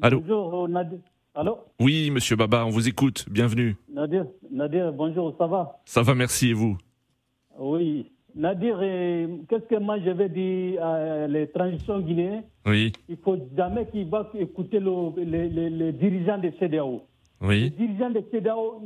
Allô 0.00 0.20
Bonjour 0.20 0.66
Nadir. 0.66 1.00
Allô 1.34 1.58
Oui 1.78 2.10
Monsieur 2.10 2.36
Baba, 2.36 2.64
on 2.64 2.70
vous 2.70 2.88
écoute, 2.88 3.26
bienvenue. 3.30 3.76
Nadir, 3.92 4.24
Nadir 4.50 4.94
bonjour, 4.94 5.34
ça 5.36 5.46
va 5.46 5.78
Ça 5.84 6.00
va, 6.00 6.14
merci 6.14 6.48
et 6.48 6.54
vous 6.54 6.78
Oui. 7.58 8.10
Nadir, 8.34 8.78
qu'est-ce 9.46 9.66
que 9.68 9.78
moi 9.78 9.98
je 10.00 10.08
vais 10.08 10.30
dire 10.30 10.82
à 10.82 11.26
les 11.26 11.46
transitions 11.48 12.00
guinéennes 12.00 12.44
Oui. 12.64 12.92
Il 13.10 13.18
faut 13.18 13.36
jamais 13.54 13.86
qu'ils 13.88 14.08
vont 14.08 14.24
écouter 14.38 14.80
les, 15.18 15.92
dirigeants 15.92 16.38
des 16.38 16.52
CDAO. 16.58 17.02
Oui. 17.42 17.60
Les 17.64 17.70
dirigeants 17.70 18.10
des 18.10 18.24
CDAO, 18.32 18.80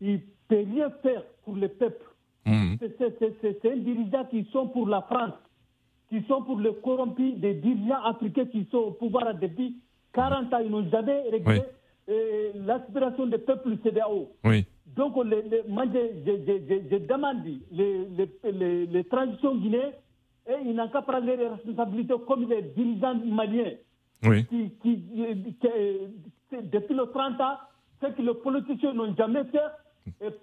il 0.00 0.12
ne 0.12 0.18
peut 0.48 0.64
rien 0.72 0.90
faire 1.02 1.22
pour 1.44 1.56
le 1.56 1.68
peuple. 1.68 2.04
Mmh. 2.46 2.76
C'est 3.00 3.70
un 3.70 3.76
dirigeant 3.76 4.24
qui 4.26 4.44
sont 4.52 4.68
pour 4.68 4.88
la 4.88 5.02
France, 5.02 5.34
qui 6.08 6.22
sont 6.26 6.42
pour 6.42 6.58
les 6.60 6.74
corrompus, 6.82 7.36
des 7.36 7.54
dirigeants 7.54 8.02
africains 8.04 8.46
qui 8.46 8.66
sont 8.70 8.78
au 8.78 8.90
pouvoir 8.92 9.34
depuis 9.34 9.76
40 10.14 10.52
ans. 10.52 10.58
Ils 10.64 10.70
n'ont 10.70 10.88
jamais 10.90 11.28
réglé 11.30 11.62
euh, 12.08 12.52
l'aspiration 12.66 13.26
des 13.26 13.38
peuples 13.38 13.76
CDAO. 13.82 14.32
Oui. 14.44 14.64
Donc, 14.96 15.14
les, 15.24 15.62
moi, 15.68 15.84
je, 15.92 16.96
demande 17.06 17.44
les, 17.70 18.86
les, 18.86 19.04
transitions 19.04 19.56
guinéennes, 19.56 19.92
et 20.48 20.54
ils 20.64 20.74
n'ont 20.74 20.88
qu'à 20.88 21.02
prendre 21.02 21.26
les 21.26 21.48
responsabilités 21.48 22.14
comme 22.26 22.48
les 22.48 22.62
dirigeants 22.62 23.14
maliens. 23.26 23.74
Oui. 24.24 24.46
Qui, 24.46 24.70
qui, 24.82 25.04
depuis 26.50 26.94
le 26.94 27.04
30 27.12 27.40
ans, 27.40 27.56
ce 28.00 28.06
que 28.06 28.22
les 28.22 28.34
politiciens 28.34 28.94
n'ont 28.94 29.14
jamais 29.14 29.44
fait, 29.44 29.58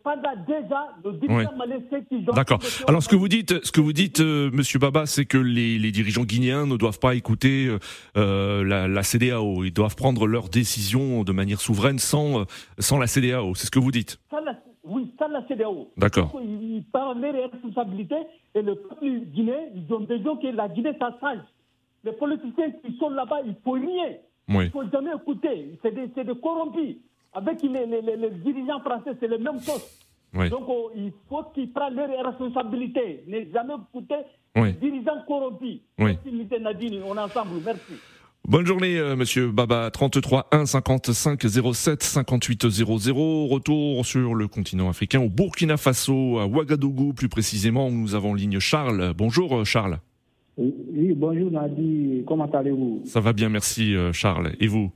pendant 0.04 0.36
déjà 0.48 0.88
le. 1.04 2.34
D'accord. 2.34 2.60
Alors 2.88 3.02
ce 3.04 3.10
que 3.10 3.16
vous 3.16 3.28
dites, 3.28 3.64
ce 3.66 3.72
que 3.72 3.82
vous 3.82 3.94
dites, 3.94 4.20
euh, 4.20 4.50
Monsieur 4.52 4.80
Baba, 4.80 5.06
c'est 5.06 5.26
que 5.26 5.38
les, 5.38 5.78
les, 5.78 5.92
dirigeants 5.92 6.24
guinéens 6.24 6.66
ne 6.66 6.78
doivent 6.78 7.00
pas 7.00 7.16
écouter 7.16 7.68
euh, 7.68 7.80
euh 8.18 8.64
la, 8.64 8.88
la, 8.88 9.04
CDAO. 9.04 9.64
Ils 9.64 9.74
doivent 9.74 9.96
prendre 9.96 10.28
leurs 10.28 10.50
décisions 10.50 11.24
de 11.24 11.32
manière 11.32 11.62
souveraine 11.62 12.00
sans 12.00 12.42
euh, 12.42 12.46
sans 12.80 12.98
la 12.98 13.08
CDAO. 13.08 13.56
C'est 13.56 13.68
ce 13.68 13.72
que 13.72 13.80
vous 13.80 13.92
dites. 13.92 14.20
oui, 14.84 15.14
sans 15.20 15.28
la 15.28 15.46
CDAO. 15.48 15.92
D'accord. 15.98 16.40
Ils, 16.42 16.84
parlent 16.92 17.22
des 17.22 17.32
responsabilités 17.32 18.24
et 18.54 18.62
le 18.62 18.76
peuple 18.76 19.06
guinéen, 19.34 19.60
ils 19.76 19.92
ont 19.94 20.02
besoin 20.02 20.38
que 20.38 20.48
la 20.48 20.68
Guinée 20.70 20.94
s'assage. 21.00 21.40
Les 22.04 22.14
politiciens 22.14 22.72
qui 22.72 22.96
sont 22.98 23.10
là-bas, 23.10 23.42
il 23.46 23.56
faut 23.64 23.78
nier. 23.78 24.20
Oui. 24.48 24.66
Il 24.66 24.72
faut 24.72 24.88
jamais 24.92 25.12
écouter. 25.16 25.78
C'est 25.82 25.94
des, 25.94 26.08
des 26.08 26.40
corrompus 26.40 26.98
avec 27.36 27.62
les, 27.62 28.30
dirigeants 28.44 28.80
français, 28.80 29.12
c'est 29.20 29.28
le 29.28 29.38
même 29.38 29.60
chose. 29.62 29.84
Donc 30.50 30.64
oh, 30.68 30.92
il 30.96 31.12
faut 31.30 31.44
qu'ils 31.54 31.72
prennent 31.72 31.96
leurs 31.96 32.26
responsabilités, 32.26 33.24
ne 33.28 33.52
jamais 33.54 33.74
écouter 33.90 34.16
les 34.56 34.72
dirigeants 34.74 35.22
corrompus. 35.28 35.80
Oui. 36.00 36.18
Merci, 36.26 36.62
Nadine, 36.62 37.02
on 37.06 37.16
est 37.16 37.20
ensemble. 37.20 37.62
Merci. 37.64 37.94
Bonne 38.48 38.66
journée, 38.66 39.00
euh, 39.00 39.16
monsieur 39.16 39.50
Baba. 39.50 39.90
33 39.90 40.50
1 40.52 40.66
55 40.68 41.42
07 41.74 42.04
58 42.04 42.70
00. 42.70 43.48
Retour 43.48 44.06
sur 44.06 44.36
le 44.36 44.48
continent 44.48 44.88
africain, 44.88 45.20
au 45.20 45.30
Burkina 45.30 45.78
Faso, 45.78 46.38
à 46.38 46.46
Ouagadougou 46.46 47.14
plus 47.14 47.28
précisément, 47.28 47.88
où 47.88 47.92
nous 47.92 48.14
avons 48.14 48.36
ligne 48.36 48.60
Charles. 48.60 49.14
Bonjour, 49.18 49.58
euh, 49.58 49.64
Charles. 49.64 49.98
Oui, 50.58 51.14
bonjour, 51.16 51.50
Nadine. 51.50 52.24
Comment 52.26 52.46
allez-vous? 52.46 53.02
Ça 53.06 53.20
va 53.20 53.34
bien, 53.34 53.50
merci, 53.50 53.96
euh, 53.96 54.14
Charles. 54.14 54.54
Et 54.60 54.68
vous? 54.68 54.92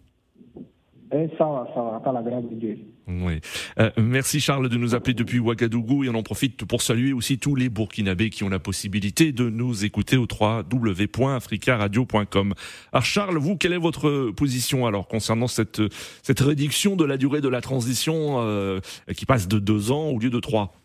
Ça 1.12 1.45
va, 1.45 1.67
ça 1.74 2.02
va, 2.04 2.12
la 2.12 2.22
grâce 2.22 2.43
de 2.43 2.56
Dieu. 2.56 2.78
Oui. 3.08 3.39
Euh, 3.80 3.89
merci 3.98 4.39
Charles 4.39 4.69
de 4.69 4.78
nous 4.78 4.93
appeler 4.93 5.15
depuis 5.15 5.39
Ouagadougou 5.39 6.04
et 6.04 6.10
on 6.10 6.15
en 6.15 6.22
profite 6.22 6.63
pour 6.65 6.84
saluer 6.84 7.13
aussi 7.13 7.39
tous 7.39 7.56
les 7.56 7.69
Burkinabés 7.69 8.30
qui 8.30 8.43
ont 8.43 8.50
la 8.50 8.60
possibilité 8.60 9.32
de 9.32 9.50
nous 9.50 9.84
écouter 9.84 10.17
au 10.17 10.28
www.africaradio.com. 10.30 12.54
Alors 12.93 13.06
Charles, 13.06 13.38
vous, 13.38 13.58
quelle 13.58 13.74
est 13.74 13.78
votre 13.78 14.30
position 14.32 14.86
alors 14.86 15.08
concernant 15.08 15.48
cette 15.48 15.82
cette 16.22 16.39
réduction 16.39 16.95
de 16.95 17.06
la 17.06 17.17
durée 17.17 17.41
de 17.41 17.50
la 17.50 17.62
transition 17.62 18.41
euh, 18.41 18.80
qui 19.15 19.26
passe 19.26 19.48
de 19.48 19.58
deux 19.58 19.91
ans 19.91 20.10
au 20.10 20.19
lieu 20.19 20.30
de 20.30 20.39
trois? 20.39 20.76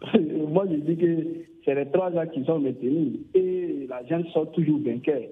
Moi, 0.48 0.64
je 0.70 0.76
dis 0.76 0.96
que 0.96 1.26
c'est 1.64 1.74
les 1.74 1.90
trois 1.90 2.10
ans 2.12 2.26
qui 2.32 2.44
sont 2.44 2.58
maintenus 2.58 3.18
et 3.34 3.86
la 3.88 4.04
gente 4.06 4.26
sort 4.28 4.50
toujours 4.52 4.80
vainqueur 4.82 5.22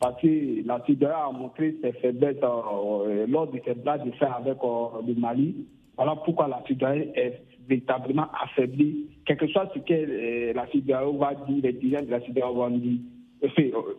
parce 0.00 0.20
que 0.20 0.66
la 0.66 0.82
CIDA 0.86 1.26
a 1.26 1.32
montré 1.32 1.74
ses 1.82 1.92
faiblesses 1.92 2.36
euh, 2.42 3.26
lors 3.26 3.48
de 3.48 3.58
ses 3.64 3.74
blagues 3.74 4.04
de 4.04 4.12
faire 4.12 4.36
avec 4.36 4.58
euh, 4.62 5.02
le 5.06 5.14
Mali. 5.14 5.66
Voilà 5.96 6.14
pourquoi 6.24 6.46
la 6.46 6.62
CIDA 6.66 6.96
est 6.96 7.42
véritablement 7.68 8.28
affaiblie. 8.40 9.06
Quel 9.26 9.36
que 9.36 9.48
soit 9.48 9.70
ce 9.74 9.80
que 9.80 9.92
euh, 9.92 10.52
la 10.52 10.68
CIDA 10.68 11.02
va 11.04 11.34
dire, 11.34 11.62
les 11.62 11.72
dirigeants 11.72 12.04
de 12.04 12.10
la 12.10 12.20
CIDA 12.20 12.46
vont 12.46 12.70
dire, 12.70 13.00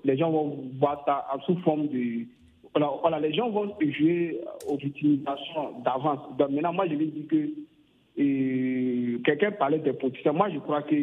les 0.05 0.17
gens 0.17 0.31
vont 0.31 0.57
voir 0.79 1.03
ça 1.05 1.25
sous 1.45 1.57
forme 1.59 1.87
de... 1.87 2.25
Voilà, 3.01 3.19
les 3.19 3.33
gens 3.33 3.49
vont 3.49 3.73
jouer 3.81 4.39
aux 4.67 4.77
utilisations 4.77 5.79
d'avance. 5.83 6.19
Maintenant, 6.37 6.71
moi, 6.71 6.85
je 6.87 6.95
vais 6.95 7.07
dire 7.07 7.27
que 7.27 9.17
quelqu'un 9.23 9.51
parlait 9.51 9.79
des 9.79 9.93
politiciens. 9.93 10.33
Moi, 10.33 10.49
je 10.53 10.59
crois 10.59 10.83
que 10.83 10.95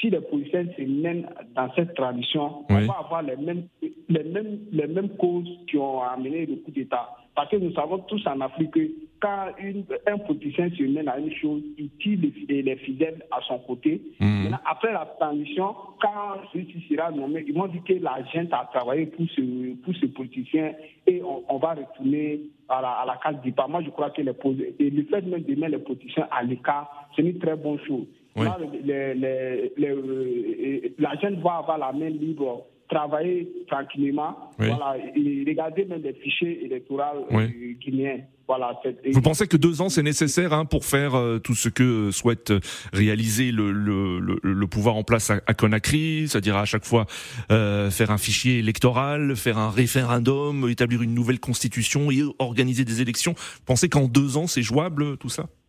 si 0.00 0.10
les 0.10 0.20
politiciens 0.20 0.66
se 0.76 0.82
mènent 0.82 1.28
dans 1.54 1.72
cette 1.74 1.94
tradition, 1.94 2.64
on 2.68 2.74
va 2.86 2.94
avoir 3.04 3.22
les 3.22 3.36
mêmes, 3.36 3.64
les, 4.08 4.24
mêmes, 4.24 4.60
les 4.72 4.86
mêmes 4.86 5.10
causes 5.16 5.48
qui 5.68 5.76
ont 5.76 6.02
amené 6.02 6.46
le 6.46 6.56
coup 6.56 6.70
d'État. 6.70 7.10
Parce 7.34 7.50
que 7.50 7.56
nous 7.56 7.72
savons 7.72 7.98
tous 8.00 8.26
en 8.26 8.40
Afrique 8.40 8.72
que 8.72 8.90
quand 9.20 9.52
une, 9.58 9.84
un 10.06 10.18
politicien 10.18 10.68
se 10.70 10.82
mène 10.82 11.08
à 11.08 11.18
une 11.18 11.32
chose, 11.32 11.62
il 11.78 11.88
tire 12.00 12.18
les, 12.48 12.62
les 12.62 12.76
fidèles 12.76 13.22
à 13.30 13.40
son 13.46 13.58
côté. 13.60 14.02
Mmh. 14.18 14.42
Maintenant, 14.42 14.58
après 14.68 14.92
la 14.92 15.06
transition, 15.18 15.74
quand 16.00 16.42
celui-ci 16.52 16.84
sera 16.90 17.10
nommé, 17.10 17.44
ils 17.46 17.54
vont 17.54 17.68
dire 17.68 17.82
que 17.84 17.94
la 17.94 18.22
gente 18.32 18.52
a 18.52 18.68
travaillé 18.72 19.06
pour 19.06 19.24
ce, 19.30 19.74
pour 19.76 19.94
ce 19.94 20.06
politicien 20.06 20.72
et 21.06 21.22
on, 21.22 21.44
on 21.48 21.58
va 21.58 21.74
retourner 21.74 22.40
à 22.68 22.82
la, 22.82 22.90
à 22.90 23.06
la 23.06 23.16
case 23.22 23.40
départ. 23.44 23.68
Moi, 23.68 23.82
je 23.82 23.90
crois 23.90 24.10
que 24.10 24.22
les, 24.22 24.32
et 24.80 24.90
le 24.90 25.04
fait 25.04 25.22
même 25.22 25.42
de 25.42 25.54
mettre 25.54 25.76
les 25.76 25.78
politiciens 25.78 26.26
à 26.30 26.42
l'écart, 26.42 27.08
c'est 27.14 27.22
une 27.22 27.38
très 27.38 27.56
bonne 27.56 27.78
chose. 27.86 28.06
Là, 28.36 28.58
les, 28.84 29.14
les, 29.14 29.72
les, 29.76 30.94
la 30.98 31.14
jeune 31.16 31.40
va 31.42 31.58
avoir 31.58 31.78
la 31.78 31.92
main 31.92 32.08
libre 32.08 32.66
travailler 32.92 33.48
tranquillement, 33.68 34.36
voilà, 34.58 34.96
et 35.16 35.44
regarder 35.46 35.84
même 35.86 36.02
les 36.02 36.12
fichiers 36.12 36.64
électoraux 36.64 37.26
euh, 37.32 37.48
guinéens. 37.80 38.20
Voilà, 38.46 38.78
Vous 39.12 39.22
pensez 39.22 39.46
que 39.46 39.56
deux 39.56 39.80
ans 39.80 39.88
c'est 39.88 40.02
nécessaire 40.02 40.52
hein, 40.52 40.66
pour 40.66 40.84
faire 40.84 41.14
euh, 41.14 41.38
tout 41.38 41.54
ce 41.54 41.70
que 41.70 42.10
souhaite 42.10 42.52
réaliser 42.92 43.50
le, 43.50 43.72
le, 43.72 44.18
le, 44.42 44.66
pouvoir 44.66 44.96
en 44.96 45.04
place 45.04 45.30
à, 45.30 45.54
Conakry, 45.54 46.26
c'est-à-dire 46.28 46.56
à 46.56 46.66
chaque 46.66 46.84
fois 46.84 47.06
euh, 47.50 47.88
faire 47.90 48.10
un 48.10 48.18
fichier 48.18 48.58
électoral, 48.58 49.36
faire 49.36 49.56
un 49.56 49.70
référendum, 49.70 50.68
établir 50.68 51.00
une 51.02 51.14
nouvelle 51.14 51.40
constitution 51.40 52.10
et 52.10 52.22
organiser 52.40 52.84
des 52.84 53.00
élections. 53.00 53.32
Vous 53.32 53.64
pensez 53.64 53.88
qu'en 53.88 54.06
deux 54.06 54.36
ans 54.36 54.46
c'est 54.46 54.62
jouable 54.62 55.16
tout 55.16 55.30
ça? 55.30 55.44
Oui, 55.44 55.61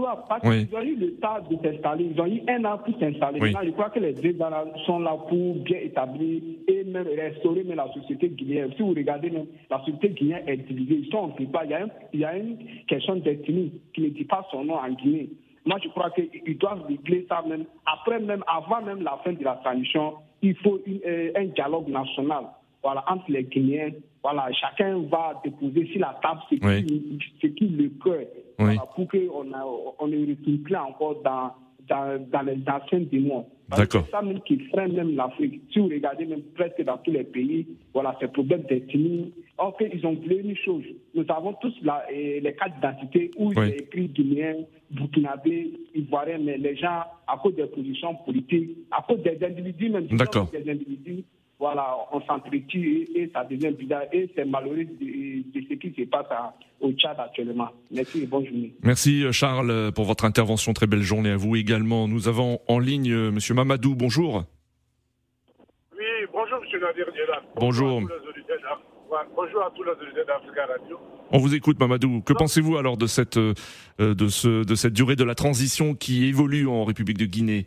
joueurs, 0.00 0.24
parce 0.28 0.42
qu'ils 0.42 0.74
ont 0.74 0.82
eu 0.82 0.96
le 0.96 1.14
temps 1.16 1.38
de 1.48 1.56
s'installer, 1.56 2.10
ils 2.14 2.20
ont 2.20 2.26
eu 2.26 2.42
un 2.48 2.64
an 2.64 2.78
pour 2.78 2.98
s'installer. 2.98 3.40
Maintenant, 3.40 3.60
je 3.64 3.70
crois 3.70 3.90
que 3.90 4.00
les 4.00 4.12
deux 4.12 4.36
sont 4.86 4.98
là 5.00 5.16
pour 5.28 5.54
bien 5.56 5.78
établir 5.78 6.42
et 6.66 6.84
même 6.84 7.06
restaurer 7.06 7.64
même 7.64 7.76
la 7.76 7.92
société 7.92 8.28
guinéenne. 8.28 8.72
Si 8.76 8.82
vous 8.82 8.90
regardez 8.90 9.30
même, 9.30 9.46
la 9.70 9.78
société 9.80 10.10
guinéenne 10.10 10.42
est 10.46 10.56
divisée. 10.56 11.02
Ils 11.04 11.10
sont 11.10 11.18
en 11.18 11.34
Il 11.38 11.70
y 11.70 11.74
a, 11.74 11.86
il 12.12 12.20
y 12.20 12.24
a 12.24 12.36
une 12.36 12.56
question 12.86 13.16
d'ethnie 13.16 13.72
qui 13.94 14.02
ne 14.02 14.08
dit 14.08 14.24
pas 14.24 14.46
son 14.50 14.64
nom 14.64 14.74
en 14.74 14.90
Guinée. 14.90 15.30
Moi, 15.64 15.78
je 15.82 15.88
crois 15.90 16.10
qu'ils 16.10 16.58
doivent 16.58 16.84
régler 16.86 17.26
ça 17.28 17.42
même. 17.46 17.64
Après 17.86 18.18
même, 18.18 18.42
avant 18.46 18.82
même 18.82 19.02
la 19.02 19.18
fin 19.22 19.32
de 19.32 19.44
la 19.44 19.56
transition, 19.56 20.14
il 20.42 20.56
faut 20.56 20.80
euh, 21.06 21.32
un 21.36 21.44
dialogue 21.46 21.88
national 21.88 22.44
voilà, 22.82 23.04
entre 23.08 23.24
les 23.28 23.44
Guinéens. 23.44 23.90
Voilà, 24.22 24.50
chacun 24.52 24.98
va 25.10 25.40
déposer 25.42 25.86
sur 25.86 26.00
la 26.00 26.18
table 26.22 26.40
ce 26.50 26.54
qui, 26.56 27.18
ce 27.40 27.46
qui 27.46 27.68
le 27.68 27.88
cœur 28.02 28.20
pour 28.94 29.08
qu'on 29.08 29.46
on 29.98 30.06
ne 30.08 30.30
retourne 30.30 30.58
plus 30.58 30.76
encore 30.76 31.22
dans, 31.22 31.52
dans, 31.88 32.26
dans 32.30 32.42
les 32.42 32.58
anciens 32.66 33.00
démons. 33.00 33.46
D'accord. 33.76 34.02
C'est 34.06 34.10
ça 34.10 34.22
même 34.22 34.40
qui 34.40 34.58
freine 34.70 34.92
même 34.94 35.14
l'Afrique. 35.14 35.60
Si 35.72 35.78
vous 35.78 35.86
regardez 35.86 36.26
même 36.26 36.42
presque 36.56 36.82
dans 36.82 36.98
tous 36.98 37.12
les 37.12 37.22
pays, 37.22 37.66
voilà, 37.94 38.16
ces 38.20 38.26
problèmes 38.26 38.62
d'ethnie. 38.62 39.32
En 39.58 39.72
fait, 39.72 39.90
ils 39.94 40.04
ont 40.06 40.14
voulu 40.14 40.40
une 40.40 40.56
chose. 40.56 40.82
Nous 41.14 41.24
avons 41.28 41.52
tous 41.54 41.72
la, 41.82 42.04
les 42.10 42.54
cartes 42.58 42.74
d'identité 42.76 43.30
où 43.36 43.52
il 43.52 43.58
y 43.58 43.60
a 43.60 43.76
écrit 43.76 44.08
guinéen, 44.08 44.56
burkinabé, 44.90 45.72
ivoirien, 45.94 46.38
mais 46.38 46.58
les 46.58 46.76
gens, 46.76 47.04
à 47.28 47.36
cause 47.40 47.54
des 47.54 47.66
positions 47.66 48.16
politiques, 48.24 48.76
à 48.90 49.04
cause 49.06 49.22
des 49.22 49.38
individus 49.44 49.90
même, 49.90 50.06
des 50.06 50.70
individus, 50.70 51.24
voilà, 51.60 51.94
on 52.10 52.22
s'entretue 52.22 53.06
et, 53.14 53.30
ça 53.34 53.44
devient 53.44 53.70
bizarre. 53.70 54.04
Et 54.12 54.30
c'est 54.34 54.46
malheureux 54.46 54.84
de, 54.84 55.60
ce 55.68 55.74
qui 55.74 55.94
se 55.94 56.08
passe 56.08 56.26
au 56.80 56.90
Tchad 56.92 57.16
actuellement. 57.20 57.68
Merci 57.90 58.22
et 58.22 58.26
bonne 58.26 58.46
journée. 58.46 58.72
Merci 58.82 59.22
euh, 59.24 59.30
Charles 59.30 59.70
euh, 59.70 59.90
pour 59.90 60.06
votre 60.06 60.24
intervention. 60.24 60.72
Très 60.72 60.86
belle 60.86 61.02
journée 61.02 61.32
à 61.32 61.36
vous 61.36 61.56
également. 61.56 62.08
Nous 62.08 62.28
avons 62.28 62.60
en 62.66 62.78
ligne 62.78 63.12
euh, 63.12 63.30
Monsieur 63.30 63.52
Mamadou. 63.52 63.94
Bonjour. 63.94 64.44
Oui, 65.98 66.06
bonjour 66.32 66.60
Monsieur 66.62 66.80
Nadir 66.80 67.06
Bonjour. 67.56 68.00
Bonjour 69.36 69.62
à 69.62 69.70
tous 69.76 69.82
les 69.82 69.90
auditeurs 69.90 70.26
d'Africa 70.26 70.64
Radio. 70.64 70.98
On 71.30 71.38
vous 71.38 71.54
écoute, 71.54 71.78
Mamadou. 71.78 72.22
Que 72.22 72.32
pensez-vous 72.32 72.78
alors 72.78 72.96
de 72.96 73.06
cette, 73.06 73.38
de, 73.38 74.28
ce, 74.28 74.64
de 74.64 74.74
cette 74.74 74.94
durée 74.94 75.16
de 75.16 75.24
la 75.24 75.34
transition 75.34 75.94
qui 75.94 76.26
évolue 76.26 76.66
en 76.66 76.84
République 76.84 77.18
de 77.18 77.26
Guinée? 77.26 77.66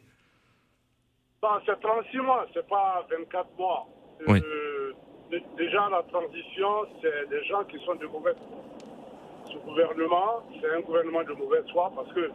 C'est 1.66 1.80
36 1.80 2.18
mois, 2.20 2.46
c'est 2.54 2.68
pas 2.68 3.06
24 3.10 3.48
mois. 3.58 3.88
Euh, 4.30 4.94
déjà, 5.58 5.90
la 5.90 6.04
transition, 6.04 6.86
c'est 7.02 7.30
des 7.30 7.44
gens 7.46 7.64
qui 7.66 7.78
sont 7.86 7.96
de 7.96 8.08
mauvaise 8.08 8.36
Ce 9.52 9.58
gouvernement, 9.58 10.44
c'est 10.62 10.70
un 10.74 10.80
gouvernement 10.82 11.24
de 11.24 11.34
mauvaise 11.34 11.66
foi 11.72 11.92
parce 11.96 12.12
que 12.14 12.32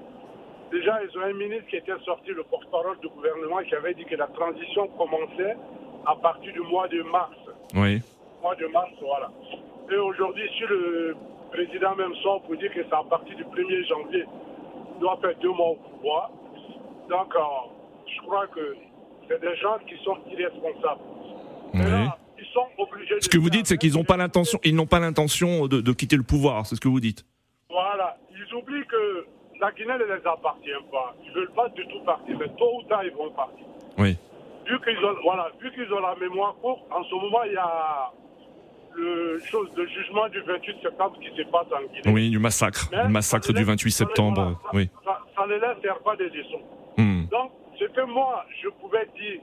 déjà, 0.70 1.00
ils 1.02 1.18
ont 1.18 1.22
un 1.22 1.32
ministre 1.32 1.66
qui 1.68 1.76
était 1.76 1.98
sorti, 2.04 2.30
le 2.30 2.42
porte-parole 2.44 2.98
du 3.00 3.08
gouvernement, 3.08 3.58
qui 3.66 3.74
avait 3.74 3.94
dit 3.94 4.04
que 4.04 4.16
la 4.16 4.26
transition 4.26 4.88
commençait 4.88 5.56
à 6.06 6.14
partir 6.16 6.52
du 6.52 6.60
mois 6.60 6.88
de 6.88 7.02
mars. 7.02 7.36
Oui. 7.74 8.02
Mois 8.42 8.54
de 8.56 8.66
mars, 8.66 8.92
voilà. 9.00 9.30
Et 9.90 9.96
aujourd'hui, 9.96 10.48
si 10.58 10.64
le 10.68 11.16
président 11.50 11.94
même 11.96 12.14
sort 12.16 12.42
pour 12.42 12.56
dire 12.56 12.72
que 12.74 12.82
c'est 12.84 12.94
à 12.94 13.04
partir 13.08 13.34
du 13.36 13.44
1er 13.44 13.86
janvier, 13.88 14.24
il 14.94 15.00
doit 15.00 15.16
faire 15.22 15.34
deux 15.40 15.50
mois 15.50 15.70
au 15.70 15.76
pouvoir. 15.76 16.30
Donc, 17.08 17.34
euh, 17.34 17.40
je 18.06 18.20
crois 18.20 18.46
que 18.48 18.76
c'est 19.28 19.40
des 19.40 19.56
gens 19.56 19.78
qui 19.86 19.94
sont 20.04 20.16
irresponsables. 20.30 21.00
ils 21.74 22.46
sont 22.52 22.66
obligés 22.78 23.16
Ce 23.20 23.28
que 23.28 23.38
vous 23.38 23.50
dites, 23.50 23.66
c'est 23.66 23.78
qu'ils 23.78 23.94
n'ont 23.94 24.04
pas 24.04 24.16
l'intention, 24.16 24.58
ils 24.64 24.74
n'ont 24.74 24.86
pas 24.86 25.00
l'intention 25.00 25.66
de, 25.66 25.92
quitter 25.92 26.16
le 26.16 26.22
pouvoir. 26.22 26.66
C'est 26.66 26.76
ce 26.76 26.80
que 26.80 26.88
vous 26.88 27.00
dites. 27.00 27.24
Voilà. 27.70 28.16
Ils 28.30 28.54
oublient 28.54 28.86
que 28.86 29.26
la 29.60 29.72
Guinée 29.72 29.94
ne 29.98 30.04
les 30.04 30.26
appartient 30.26 30.70
pas. 30.90 31.14
Ils 31.24 31.30
ne 31.30 31.34
veulent 31.34 31.52
pas 31.52 31.68
du 31.70 31.86
tout 31.88 32.00
partir, 32.04 32.36
mais 32.38 32.48
tôt 32.56 32.78
ou 32.78 32.82
tard, 32.88 33.04
ils 33.04 33.12
vont 33.12 33.30
partir. 33.30 33.64
Oui. 33.98 34.16
Vu 34.66 34.78
qu'ils 34.80 35.04
ont, 35.04 35.16
voilà, 35.22 35.50
vu 35.60 35.70
qu'ils 35.72 35.92
ont 35.92 36.00
la 36.00 36.14
mémoire 36.16 36.54
courte, 36.60 36.82
en 36.90 37.02
ce 37.04 37.14
moment, 37.14 37.42
il 37.44 37.52
y 37.52 37.56
a 37.56 38.12
le 38.94 39.38
chose 39.44 39.72
de 39.74 39.86
jugement 39.86 40.28
du 40.28 40.40
28 40.40 40.76
septembre 40.82 41.16
qui 41.20 41.28
se 41.36 41.42
passe 41.48 41.66
en 41.72 41.86
Guinée. 41.92 42.12
Oui, 42.12 42.30
du 42.30 42.38
massacre, 42.38 42.88
le 42.92 43.08
massacre 43.08 43.52
du 43.52 43.64
28 43.64 43.90
septembre. 43.90 44.60
Ça, 44.62 44.70
oui. 44.74 44.90
Ça, 45.04 45.46
ne 45.46 45.54
laisse 45.54 45.80
faire 45.82 45.98
pas 46.00 46.16
des 46.16 46.28
leçons. 46.28 46.62
Hmm. 46.96 47.24
Donc, 47.30 47.52
ce 47.78 47.84
que 47.84 48.00
moi, 48.02 48.44
je 48.62 48.68
pouvais 48.80 49.06
dire 49.16 49.40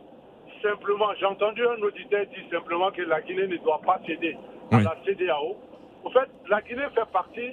simplement, 0.62 1.08
j'ai 1.20 1.26
entendu 1.26 1.66
un 1.66 1.82
auditeur 1.82 2.26
dire 2.26 2.44
simplement 2.52 2.92
que 2.92 3.02
la 3.02 3.22
Guinée 3.22 3.48
ne 3.48 3.58
doit 3.58 3.82
pas 3.86 4.00
céder 4.06 4.38
à 4.72 4.80
la 4.80 4.96
CDAO. 5.06 5.58
En 6.04 6.10
fait, 6.10 6.30
la 6.50 6.62
Guinée 6.62 6.88
fait 6.94 7.10
partie 7.12 7.52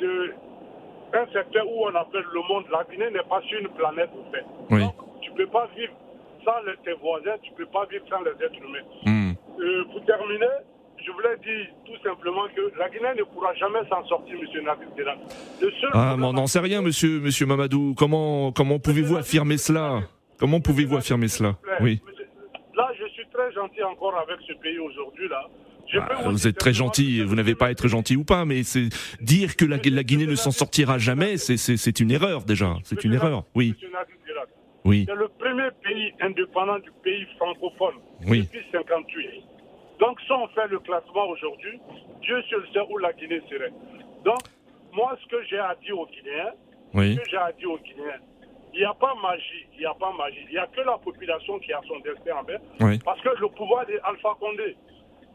d'un 0.00 1.26
secteur 1.32 1.66
où 1.68 1.86
on 1.86 1.94
appelle 1.94 2.24
le 2.32 2.40
monde. 2.48 2.64
La 2.70 2.84
Guinée 2.84 3.10
n'est 3.10 3.28
pas 3.28 3.40
sur 3.42 3.58
une 3.60 3.68
planète, 3.68 4.10
en 4.12 4.30
fait. 4.30 4.78
Donc, 4.80 4.94
tu 5.20 5.30
ne 5.30 5.36
peux 5.36 5.46
pas 5.46 5.68
vivre 5.76 5.92
sans 6.44 6.60
tes 6.84 6.92
voisins, 6.94 7.36
tu 7.42 7.50
ne 7.52 7.56
peux 7.56 7.66
pas 7.66 7.86
vivre 7.86 8.04
sans 8.08 8.20
les 8.22 8.32
êtres 8.32 8.62
humains. 8.62 8.86
Hmm. 9.06 9.32
Euh, 9.60 9.84
pour 9.92 10.04
terminer, 10.04 10.46
je 11.04 11.12
voulais 11.12 11.36
dire 11.42 11.66
tout 11.84 11.96
simplement 12.02 12.44
que 12.54 12.78
la 12.78 12.88
Guinée 12.88 13.14
ne 13.18 13.24
pourra 13.24 13.54
jamais 13.54 13.80
s'en 13.88 14.04
sortir, 14.06 14.34
M. 14.34 14.64
Nabil 14.64 14.88
Ah, 15.92 16.16
mais 16.18 16.26
on 16.26 16.32
n'en 16.32 16.46
sait 16.46 16.60
rien, 16.60 16.82
monsieur, 16.82 17.20
monsieur 17.20 17.46
Mamadou. 17.46 17.94
Comment, 17.96 18.52
comment 18.52 18.78
pouvez-vous 18.78 19.16
affirmer 19.16 19.58
cela? 19.58 20.00
Comment 20.38 20.60
pouvez-vous 20.60 20.96
affirmer 20.96 21.28
cela? 21.28 21.56
Oui. 21.80 22.00
Là, 22.76 22.90
je 22.98 23.06
suis 23.12 23.26
très 23.32 23.52
gentil 23.52 23.82
encore 23.82 24.16
avec 24.16 24.38
ce 24.46 24.52
pays 24.54 24.78
aujourd'hui, 24.78 25.28
là. 25.28 25.48
Ah, 25.96 26.28
vous 26.28 26.48
êtes 26.48 26.58
très 26.58 26.72
gentil, 26.72 27.22
vous 27.22 27.36
n'avez 27.36 27.54
pas 27.54 27.66
à 27.66 27.70
être 27.70 27.86
gentil 27.86 28.16
ou 28.16 28.24
pas, 28.24 28.44
mais 28.44 28.62
c'est 28.64 28.88
dire 29.20 29.54
que 29.54 29.64
la, 29.64 29.78
Guinée 29.78 30.26
ne 30.26 30.34
s'en 30.34 30.50
sortira 30.50 30.98
jamais, 30.98 31.36
c'est 31.36 32.00
une 32.00 32.10
erreur 32.10 32.44
déjà. 32.44 32.74
C'est 32.84 33.04
une 33.04 33.14
erreur, 33.14 33.44
oui. 33.54 33.74
Oui. 34.84 35.06
C'est 35.08 35.14
le 35.14 35.28
premier 35.38 35.68
pays 35.82 36.12
indépendant 36.20 36.78
du 36.78 36.90
pays 37.02 37.26
francophone 37.38 37.94
oui. 38.26 38.42
depuis 38.42 38.60
58. 38.70 39.44
Donc, 39.98 40.20
si 40.20 40.32
on 40.32 40.46
fait 40.48 40.66
le 40.68 40.78
classement 40.80 41.26
aujourd'hui, 41.28 41.80
Dieu 42.22 42.42
seul 42.50 42.64
sait 42.72 42.80
où 42.90 42.98
la 42.98 43.12
Guinée 43.12 43.40
serait. 43.50 43.72
Donc, 44.24 44.40
moi, 44.92 45.16
ce 45.22 45.28
que 45.28 45.42
j'ai 45.44 45.58
à 45.58 45.74
dire 45.76 45.98
aux 45.98 46.06
Guinéens, 46.06 46.52
ce 47.14 47.20
que 47.20 47.30
j'ai 47.30 47.36
à 47.36 47.52
dire 47.52 47.70
aux 47.70 47.78
Guinéens, 47.78 48.20
il 48.72 48.78
n'y 48.80 48.84
a 48.84 48.94
pas 48.94 49.14
magie, 49.22 49.66
il 49.74 49.78
n'y 49.80 49.86
a 49.86 49.94
pas 49.94 50.12
magie. 50.18 50.44
Il 50.48 50.52
n'y 50.52 50.58
a 50.58 50.66
que 50.66 50.80
la 50.80 50.98
population 50.98 51.58
qui 51.60 51.72
a 51.72 51.80
son 51.86 51.98
destin 52.00 52.36
en 52.38 52.42
main. 52.42 52.58
Parce 53.04 53.20
que 53.20 53.28
le 53.40 53.48
pouvoir 53.48 53.86
d'Alpha 53.86 54.36
Condé, 54.40 54.76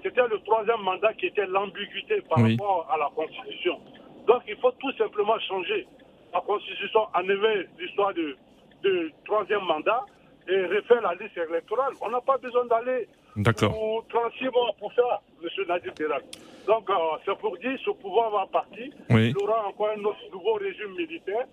c'était 0.03 0.27
le 0.27 0.39
troisième 0.39 0.81
mandat 0.81 1.13
qui 1.13 1.27
était 1.27 1.45
l'ambiguïté 1.45 2.21
par 2.29 2.39
rapport 2.51 2.87
à 2.91 2.97
la 2.97 3.09
Constitution. 3.15 3.79
Donc, 4.27 4.43
il 4.47 4.57
faut 4.57 4.71
tout 4.71 4.91
simplement 4.97 5.39
changer 5.39 5.87
la 6.33 6.41
Constitution, 6.41 7.07
enlever 7.15 7.67
l'histoire 7.79 8.13
de, 8.13 8.35
de 8.83 9.11
troisième 9.25 9.63
mandat 9.63 10.05
et 10.47 10.65
refaire 10.65 11.01
la 11.01 11.13
liste 11.15 11.37
électorale. 11.37 11.93
On 12.01 12.09
n'a 12.09 12.21
pas 12.21 12.37
besoin 12.37 12.65
d'aller 12.65 13.07
D'accord. 13.35 13.73
Pour 13.73 14.05
36 14.09 14.45
mois 14.45 14.73
pour 14.79 14.91
ça, 14.93 15.21
M. 15.41 15.49
Nadir 15.67 15.93
Delal. 15.93 16.21
Donc, 16.69 16.87
euh, 16.87 16.93
c'est 17.25 17.35
pour 17.39 17.57
dire 17.57 17.71
ce 17.83 17.89
pouvoir 17.89 18.29
va 18.29 18.45
partir. 18.51 18.85
Oui. 19.09 19.29
Il 19.29 19.31
y 19.31 19.43
aura 19.43 19.67
encore 19.67 19.89
un 19.97 20.03
autre 20.03 20.19
nouveau 20.31 20.53
régime 20.53 20.95
militaire. 20.95 21.45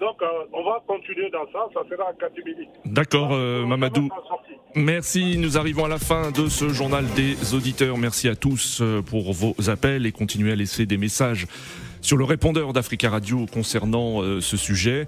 Donc, 0.00 0.20
euh, 0.20 0.26
on 0.52 0.64
va 0.64 0.82
continuer 0.84 1.30
dans 1.30 1.46
ça. 1.52 1.68
Ça 1.72 1.88
sera 1.88 2.08
à 2.08 2.12
Katimini. 2.14 2.66
D'accord, 2.84 3.28
euh, 3.32 3.64
Mamadou. 3.64 4.08
Merci. 4.74 5.38
Nous 5.38 5.56
arrivons 5.56 5.84
à 5.84 5.88
la 5.88 5.98
fin 5.98 6.32
de 6.32 6.48
ce 6.48 6.70
journal 6.70 7.04
des 7.14 7.54
auditeurs. 7.54 7.96
Merci 7.98 8.28
à 8.28 8.34
tous 8.34 8.82
pour 9.06 9.32
vos 9.32 9.54
appels 9.70 10.06
et 10.06 10.12
continuez 10.12 10.50
à 10.50 10.56
laisser 10.56 10.86
des 10.86 10.96
messages 10.96 11.46
sur 12.00 12.16
le 12.16 12.24
répondeur 12.24 12.72
d'Africa 12.72 13.08
Radio 13.10 13.46
concernant 13.46 14.22
ce 14.40 14.56
sujet. 14.56 15.06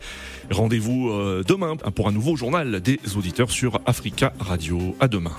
Rendez-vous 0.53 1.11
demain 1.47 1.77
pour 1.77 2.07
un 2.07 2.13
nouveau 2.13 2.37
journal 2.37 2.81
des 2.81 3.01
auditeurs 3.17 3.51
sur 3.51 3.81
Africa 3.85 4.33
Radio. 4.39 4.79
À 5.01 5.09
demain. 5.09 5.37